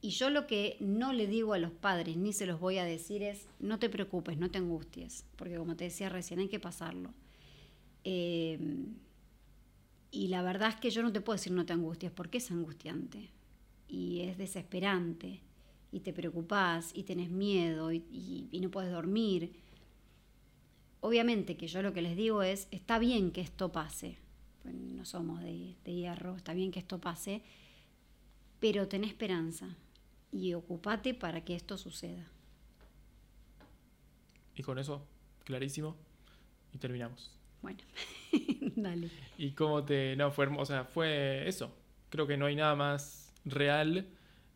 Y 0.00 0.10
yo 0.10 0.28
lo 0.28 0.48
que 0.48 0.76
no 0.80 1.12
le 1.12 1.28
digo 1.28 1.52
a 1.52 1.58
los 1.58 1.70
padres, 1.70 2.16
ni 2.16 2.32
se 2.32 2.46
los 2.46 2.58
voy 2.58 2.78
a 2.78 2.84
decir, 2.84 3.22
es 3.22 3.46
no 3.60 3.78
te 3.78 3.88
preocupes, 3.88 4.38
no 4.38 4.50
te 4.50 4.58
angusties, 4.58 5.24
porque 5.36 5.54
como 5.54 5.76
te 5.76 5.84
decía 5.84 6.08
recién, 6.08 6.40
hay 6.40 6.48
que 6.48 6.58
pasarlo. 6.58 7.14
Eh, 8.02 8.58
y 10.10 10.26
la 10.26 10.42
verdad 10.42 10.70
es 10.70 10.76
que 10.80 10.90
yo 10.90 11.04
no 11.04 11.12
te 11.12 11.20
puedo 11.20 11.36
decir 11.36 11.52
no 11.52 11.64
te 11.64 11.74
angusties, 11.74 12.10
porque 12.10 12.38
es 12.38 12.50
angustiante 12.50 13.30
y 13.86 14.22
es 14.22 14.36
desesperante 14.36 15.42
y 15.92 16.00
te 16.00 16.12
preocupás 16.12 16.90
y 16.92 17.04
tenés 17.04 17.30
miedo 17.30 17.92
y, 17.92 18.58
no 18.60 18.68
puedes 18.68 18.90
dormir. 18.90 19.52
Obviamente 20.98 21.56
que 21.56 21.68
yo 21.68 21.82
lo 21.82 21.92
que 21.92 22.02
les 22.02 22.16
digo 22.16 22.42
es, 22.42 22.66
está 22.72 22.98
bien 22.98 23.30
que 23.30 23.42
esto 23.42 23.70
pase, 23.70 24.18
pues 24.62 24.74
no 24.74 25.04
somos 25.04 25.40
de, 25.42 25.76
de 25.84 25.94
hierro, 25.94 26.36
está 26.36 26.52
bien 26.54 26.70
que 26.70 26.78
esto 26.80 27.00
pase, 27.00 27.42
pero 28.60 28.88
ten 28.88 29.04
esperanza 29.04 29.76
y 30.32 30.54
ocupate 30.54 31.14
para 31.14 31.44
que 31.44 31.54
esto 31.56 31.76
suceda. 31.78 32.26
Y 34.54 34.62
con 34.62 34.78
eso, 34.78 35.06
clarísimo. 35.44 35.96
Y 36.72 36.78
terminamos. 36.78 37.36
Bueno, 37.62 37.78
dale. 38.76 39.10
Y 39.38 39.52
cómo 39.52 39.84
te. 39.84 40.14
No, 40.16 40.30
fue. 40.30 40.46
O 40.46 40.64
sea, 40.64 40.84
fue 40.84 41.48
eso. 41.48 41.74
Creo 42.10 42.26
que 42.26 42.36
no 42.36 42.46
hay 42.46 42.56
nada 42.56 42.74
más 42.74 43.32
real 43.44 44.06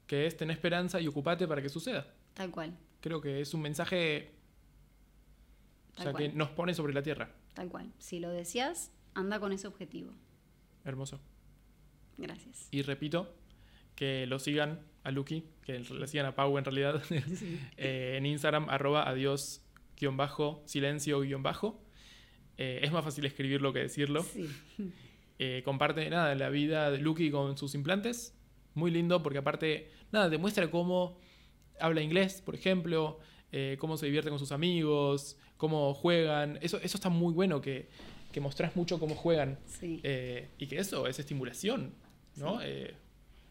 que 0.07 0.27
es 0.27 0.37
tener 0.37 0.57
esperanza 0.57 1.01
y 1.01 1.09
ocupate 1.09 1.49
para 1.49 1.63
que 1.63 1.69
suceda. 1.69 2.07
Tal 2.35 2.51
cual, 2.51 2.77
Creo 3.01 3.21
que 3.21 3.41
es 3.41 3.53
un 3.55 3.63
mensaje. 3.63 4.33
O 5.93 5.97
Tal 5.97 6.05
sea, 6.05 6.13
que 6.15 6.25
cual. 6.27 6.39
nos 6.39 6.51
pone 6.51 6.75
sobre 6.75 6.93
la 6.93 7.03
tierra. 7.03 7.31
tal 7.55 7.69
cual. 7.69 7.93
Si 7.99 8.19
lo 8.21 8.31
deseas, 8.31 8.91
anda 9.15 9.41
con 9.41 9.53
ese 9.53 9.67
objetivo. 9.67 10.13
Hermoso. 10.85 11.21
Gracias. 12.17 12.69
Y 12.71 12.83
repito, 12.83 13.35
que 13.95 14.27
lo 14.27 14.39
sigan 14.39 14.81
a 15.03 15.11
Lucky, 15.11 15.45
que 15.63 15.79
le 15.79 16.01
decían 16.01 16.27
a 16.27 16.35
Pau 16.35 16.57
en 16.59 16.65
realidad, 16.65 17.03
eh, 17.77 18.15
en 18.17 18.27
Instagram, 18.27 18.69
arroba 18.69 19.09
adiós 19.09 19.63
guion 19.97 20.17
bajo, 20.17 20.63
silencio 20.67 21.21
guion 21.21 21.43
bajo. 21.43 21.81
Eh, 22.57 22.81
es 22.83 22.93
más 22.93 23.05
fácil 23.05 23.25
escribirlo 23.25 23.73
que 23.73 23.81
decirlo. 23.81 24.25
Eh, 25.41 25.63
comparte 25.65 26.09
nada 26.11 26.33
la 26.37 26.49
vida 26.49 26.93
de 26.93 26.99
Lucky 26.99 27.33
con 27.33 27.59
sus 27.59 27.75
implantes. 27.75 28.39
Muy 28.75 28.93
lindo 28.93 29.21
porque 29.21 29.39
aparte, 29.39 29.91
nada, 30.13 30.29
demuestra 30.29 30.71
cómo 30.71 31.19
habla 31.81 32.03
inglés, 32.03 32.41
por 32.41 32.55
ejemplo, 32.55 33.19
cómo 33.79 33.97
se 33.97 34.07
divierte 34.07 34.31
con 34.31 34.39
sus 34.39 34.53
amigos, 34.53 35.37
cómo 35.57 35.93
juegan. 35.93 36.61
Eso, 36.63 36.79
eso 36.79 36.97
está 36.97 37.09
muy 37.09 37.35
bueno 37.35 37.61
que, 37.61 37.89
que 38.35 38.41
mostrás 38.41 38.75
mucho 38.75 38.99
cómo 38.99 39.15
juegan. 39.15 39.59
y 39.81 40.67
que 40.67 40.79
eso 40.79 41.07
es 41.07 41.19
estimulación, 41.19 41.95
¿no? 42.37 42.59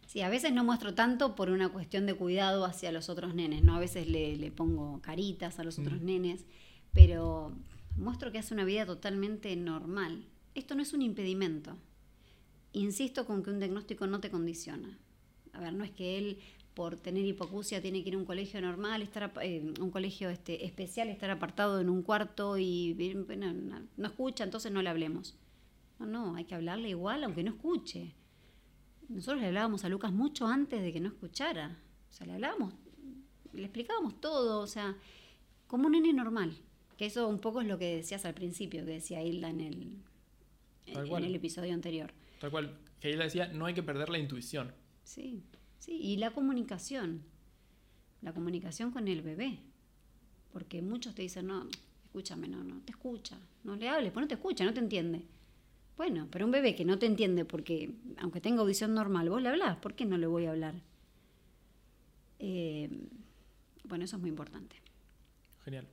Sí, 0.08 0.22
a 0.22 0.30
veces 0.30 0.54
no 0.54 0.64
muestro 0.64 0.94
tanto 0.94 1.36
por 1.36 1.50
una 1.50 1.70
cuestión 1.70 2.06
de 2.06 2.14
cuidado 2.14 2.66
hacia 2.66 2.92
los 2.92 3.10
otros 3.10 3.34
nenes, 3.34 3.64
¿no? 3.64 3.76
A 3.76 3.80
veces 3.80 4.08
le, 4.08 4.52
pongo 4.52 5.02
caritas 5.02 5.58
a 5.58 5.64
los 5.64 5.80
otros 5.80 6.02
nenes, 6.02 6.46
pero 6.94 7.52
muestro 7.98 8.32
que 8.32 8.38
hace 8.38 8.54
una 8.54 8.66
vida 8.66 8.86
totalmente 8.86 9.56
normal. 9.56 10.26
Esto 10.54 10.76
no 10.76 10.84
es 10.84 10.94
un 10.94 11.02
impedimento. 11.02 11.76
Insisto 12.74 13.26
con 13.26 13.42
que 13.42 13.50
un 13.50 13.60
diagnóstico 13.60 14.06
no 14.06 14.20
te 14.20 14.30
condiciona. 14.30 15.00
A 15.54 15.62
ver, 15.62 15.74
no 15.74 15.84
es 15.84 15.92
que 15.92 16.20
él 16.20 16.38
por 16.74 16.98
tener 16.98 17.26
hipocusia 17.26 17.82
tiene 17.82 18.04
que 18.04 18.10
ir 18.10 18.16
a 18.16 18.18
un 18.18 18.26
colegio 18.26 18.62
normal, 18.62 19.02
estar 19.02 19.32
eh, 19.42 19.74
un 19.80 19.92
colegio 19.92 20.30
este, 20.30 20.66
especial, 20.66 21.10
estar 21.10 21.30
apartado 21.30 21.80
en 21.80 21.90
un 21.90 22.02
cuarto 22.02 22.58
y 22.58 22.96
no, 23.38 23.54
no 23.98 24.08
escucha, 24.08 24.44
entonces 24.44 24.72
no 24.72 24.82
le 24.82 24.90
hablemos. 24.90 25.36
No, 26.00 26.06
no, 26.06 26.36
hay 26.36 26.46
que 26.46 26.56
hablarle 26.56 26.90
igual 26.90 27.24
aunque 27.24 27.44
no 27.44 27.52
escuche 27.52 28.16
nosotros 29.10 29.42
le 29.42 29.48
hablábamos 29.48 29.84
a 29.86 29.90
Lucas 29.90 30.12
mucho 30.12 30.48
antes 30.48 30.82
de 30.82 30.92
que 30.92 31.00
no 31.00 31.10
escuchara. 31.10 31.78
O 32.10 32.14
sea, 32.14 32.28
le 32.28 32.34
hablábamos, 32.34 32.74
le 33.54 33.64
explicábamos 33.64 34.20
todo, 34.20 34.60
o 34.60 34.68
sea, 34.68 34.96
como 35.68 35.88
un 35.88 35.94
nene 35.94 36.14
normal. 36.14 36.56
Que 36.98 37.08
eso 37.08 37.28
un 37.28 37.40
poco 37.40 37.62
es 37.62 37.68
lo 37.68 37.78
que 37.78 37.98
decías 37.98 38.26
al 38.26 38.34
principio, 38.34 38.86
que 38.86 38.92
decía 38.92 39.24
Hilda 39.24 39.50
en 39.50 39.62
el, 39.62 39.98
en, 40.86 41.24
el 41.24 41.36
episodio 41.36 41.74
anterior. 41.74 42.12
Tal 42.40 42.52
cual, 42.52 42.78
que 43.00 43.12
Hilda 43.12 43.24
decía, 43.24 43.48
no 43.48 43.66
hay 43.66 43.74
que 43.74 43.84
perder 43.84 44.10
la 44.10 44.20
intuición. 44.20 44.74
Sí, 45.04 45.42
sí, 45.84 46.00
y 46.02 46.18
la 46.18 46.32
comunicación. 46.32 47.24
La 48.22 48.34
comunicación 48.34 48.92
con 48.92 49.08
el 49.08 49.22
bebé. 49.22 49.60
Porque 50.52 50.82
muchos 50.82 51.14
te 51.16 51.24
dicen, 51.24 51.48
no, 51.48 51.68
escúchame, 52.06 52.48
no, 52.48 52.64
no, 52.64 52.82
te 52.82 52.92
escucha. 52.92 53.38
No 53.64 53.76
le 53.76 53.90
hables, 53.90 54.12
pues 54.12 54.24
no 54.24 54.28
te 54.28 54.36
escucha, 54.36 54.64
no 54.66 54.74
te 54.74 54.80
entiende. 54.80 55.26
Bueno, 55.98 56.28
pero 56.32 56.46
un 56.46 56.52
bebé 56.52 56.76
que 56.76 56.86
no 56.86 56.98
te 56.98 57.06
entiende 57.06 57.46
porque, 57.46 57.94
aunque 58.18 58.42
tenga 58.42 58.62
audición 58.62 58.94
normal, 58.94 59.30
vos 59.30 59.42
le 59.42 59.50
hablás, 59.50 59.78
¿por 59.78 59.94
qué 59.94 60.06
no 60.06 60.18
le 60.18 60.28
voy 60.28 60.46
a 60.46 60.52
hablar? 60.52 60.76
Eh, 62.40 62.90
bueno, 63.84 64.06
eso 64.06 64.16
es 64.16 64.22
muy 64.22 64.30
importante. 64.30 64.76
Genial. 65.64 65.88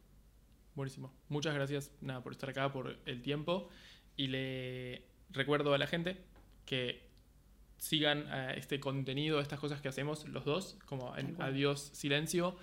Buenísimo. 0.75 1.13
Muchas 1.29 1.55
gracias 1.55 1.91
nada, 2.01 2.23
por 2.23 2.33
estar 2.33 2.49
acá, 2.51 2.73
por 2.73 2.99
el 3.05 3.23
tiempo. 3.23 3.69
Y 4.17 4.29
le 4.29 5.05
recuerdo 5.31 5.75
a 5.75 5.79
la 5.79 5.87
gente 5.87 6.17
que 6.65 7.10
sigan 7.81 8.27
eh, 8.31 8.55
este 8.59 8.79
contenido, 8.79 9.41
estas 9.41 9.59
cosas 9.59 9.81
que 9.81 9.89
hacemos 9.89 10.29
los 10.29 10.45
dos, 10.45 10.77
como 10.85 11.17
en 11.17 11.35
Adiós 11.41 11.91
Silencio. 11.95 12.57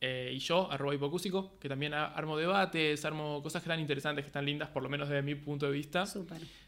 Eh, 0.00 0.32
y 0.34 0.38
yo, 0.38 0.70
arroba 0.70 0.94
hipocúsico, 0.94 1.58
que 1.58 1.68
también 1.68 1.94
armo 1.94 2.36
debates, 2.36 3.04
armo 3.04 3.42
cosas 3.42 3.62
que 3.62 3.68
están 3.68 3.80
interesantes, 3.80 4.24
que 4.24 4.28
están 4.28 4.44
lindas, 4.44 4.68
por 4.68 4.82
lo 4.82 4.90
menos 4.90 5.08
desde 5.08 5.22
mi 5.22 5.34
punto 5.34 5.66
de 5.66 5.72
vista, 5.72 6.04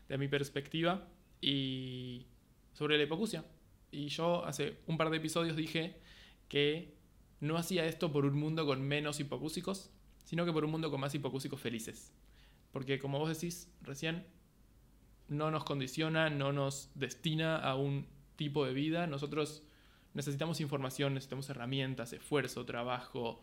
de 0.08 0.18
mi 0.18 0.28
perspectiva, 0.28 1.06
y 1.40 2.26
sobre 2.72 2.96
la 2.96 3.04
hipocusia. 3.04 3.44
Y 3.92 4.08
yo 4.08 4.44
hace 4.46 4.78
un 4.86 4.96
par 4.96 5.10
de 5.10 5.18
episodios 5.18 5.54
dije 5.54 5.96
que 6.48 6.94
no 7.40 7.58
hacía 7.58 7.84
esto 7.84 8.10
por 8.10 8.24
un 8.24 8.34
mundo 8.34 8.64
con 8.64 8.80
menos 8.82 9.20
hipocúsicos, 9.20 9.90
sino 10.24 10.46
que 10.46 10.52
por 10.52 10.64
un 10.64 10.70
mundo 10.70 10.90
con 10.90 11.00
más 11.00 11.14
hipocúsicos 11.14 11.60
felices. 11.60 12.12
Porque 12.72 12.98
como 12.98 13.18
vos 13.18 13.28
decís 13.28 13.70
recién, 13.82 14.24
no 15.30 15.50
nos 15.50 15.64
condiciona, 15.64 16.28
no 16.28 16.52
nos 16.52 16.90
destina 16.94 17.56
a 17.56 17.76
un 17.76 18.06
tipo 18.36 18.66
de 18.66 18.74
vida. 18.74 19.06
Nosotros 19.06 19.62
necesitamos 20.12 20.60
información, 20.60 21.14
necesitamos 21.14 21.48
herramientas, 21.48 22.12
esfuerzo, 22.12 22.66
trabajo, 22.66 23.40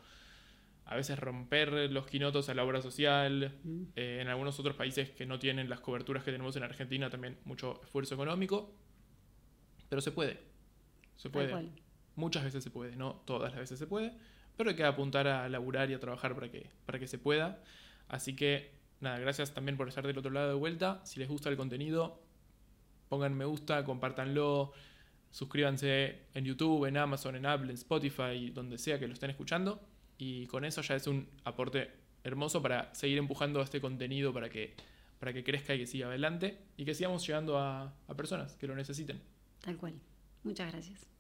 a 0.86 0.96
veces 0.96 1.20
romper 1.20 1.92
los 1.92 2.08
quinotos 2.08 2.50
a 2.50 2.54
la 2.54 2.64
obra 2.64 2.82
social. 2.82 3.58
Mm. 3.64 3.84
Eh, 3.96 4.20
en 4.22 4.28
algunos 4.28 4.60
otros 4.60 4.76
países 4.76 5.10
que 5.12 5.26
no 5.26 5.40
tienen 5.40 5.70
las 5.70 5.80
coberturas 5.82 6.24
que 6.24 6.32
tenemos 6.32 6.56
en 6.56 6.64
Argentina, 6.64 7.10
también 7.10 7.38
mucho 7.46 7.82
esfuerzo 7.84 8.16
económico. 8.16 8.74
Pero 9.90 10.02
se 10.02 10.12
puede. 10.12 10.40
Se 11.16 11.30
puede. 11.30 11.72
Muchas 12.16 12.44
veces 12.44 12.64
se 12.64 12.72
puede, 12.72 12.96
no 12.96 13.22
todas 13.26 13.52
las 13.52 13.60
veces 13.60 13.80
se 13.80 13.88
puede. 13.88 14.14
Pero 14.56 14.70
hay 14.70 14.76
que 14.76 14.84
apuntar 14.84 15.28
a 15.28 15.48
laburar 15.50 15.90
y 15.92 15.94
a 15.94 16.00
trabajar 16.00 16.34
para 16.34 16.50
que, 16.50 16.70
para 16.86 17.00
que 17.00 17.08
se 17.08 17.18
pueda. 17.18 17.62
Así 18.08 18.36
que, 18.36 18.72
nada, 19.00 19.20
gracias 19.20 19.54
también 19.54 19.78
por 19.78 19.88
estar 19.88 20.06
del 20.06 20.18
otro 20.18 20.32
lado 20.32 20.50
de 20.50 20.56
vuelta. 20.56 21.02
Si 21.06 21.20
les 21.20 21.30
gusta 21.30 21.50
el 21.50 21.58
contenido, 21.58 22.22
pongan 23.10 23.34
me 23.36 23.46
gusta, 23.46 23.84
compártanlo. 23.84 24.74
Suscríbanse 25.32 26.28
en 26.34 26.46
YouTube, 26.46 26.86
en 26.86 26.98
Amazon, 26.98 27.36
en 27.36 27.46
Apple, 27.46 27.70
en 27.70 27.76
Spotify, 27.76 28.50
donde 28.54 28.78
sea 28.78 29.00
que 29.00 29.08
lo 29.08 29.14
estén 29.14 29.30
escuchando. 29.30 29.82
Y 30.18 30.48
con 30.48 30.66
eso 30.66 30.82
ya 30.82 30.96
es 30.96 31.06
un 31.08 31.28
aporte 31.44 31.92
hermoso 32.24 32.62
para 32.62 32.94
seguir 32.94 33.18
empujando 33.18 33.62
este 33.62 33.80
contenido 33.80 34.34
para 34.34 34.50
que, 34.50 34.76
para 35.20 35.34
que 35.34 35.44
crezca 35.44 35.76
y 35.76 35.80
que 35.80 35.86
siga 35.86 36.08
adelante 36.08 36.58
y 36.76 36.86
que 36.86 36.94
sigamos 36.94 37.26
llegando 37.26 37.58
a, 37.58 37.94
a 38.08 38.14
personas 38.16 38.56
que 38.56 38.68
lo 38.68 38.76
necesiten. 38.76 39.22
Tal 39.62 39.78
cual. 39.78 39.94
Muchas 40.44 40.72
gracias. 40.72 41.17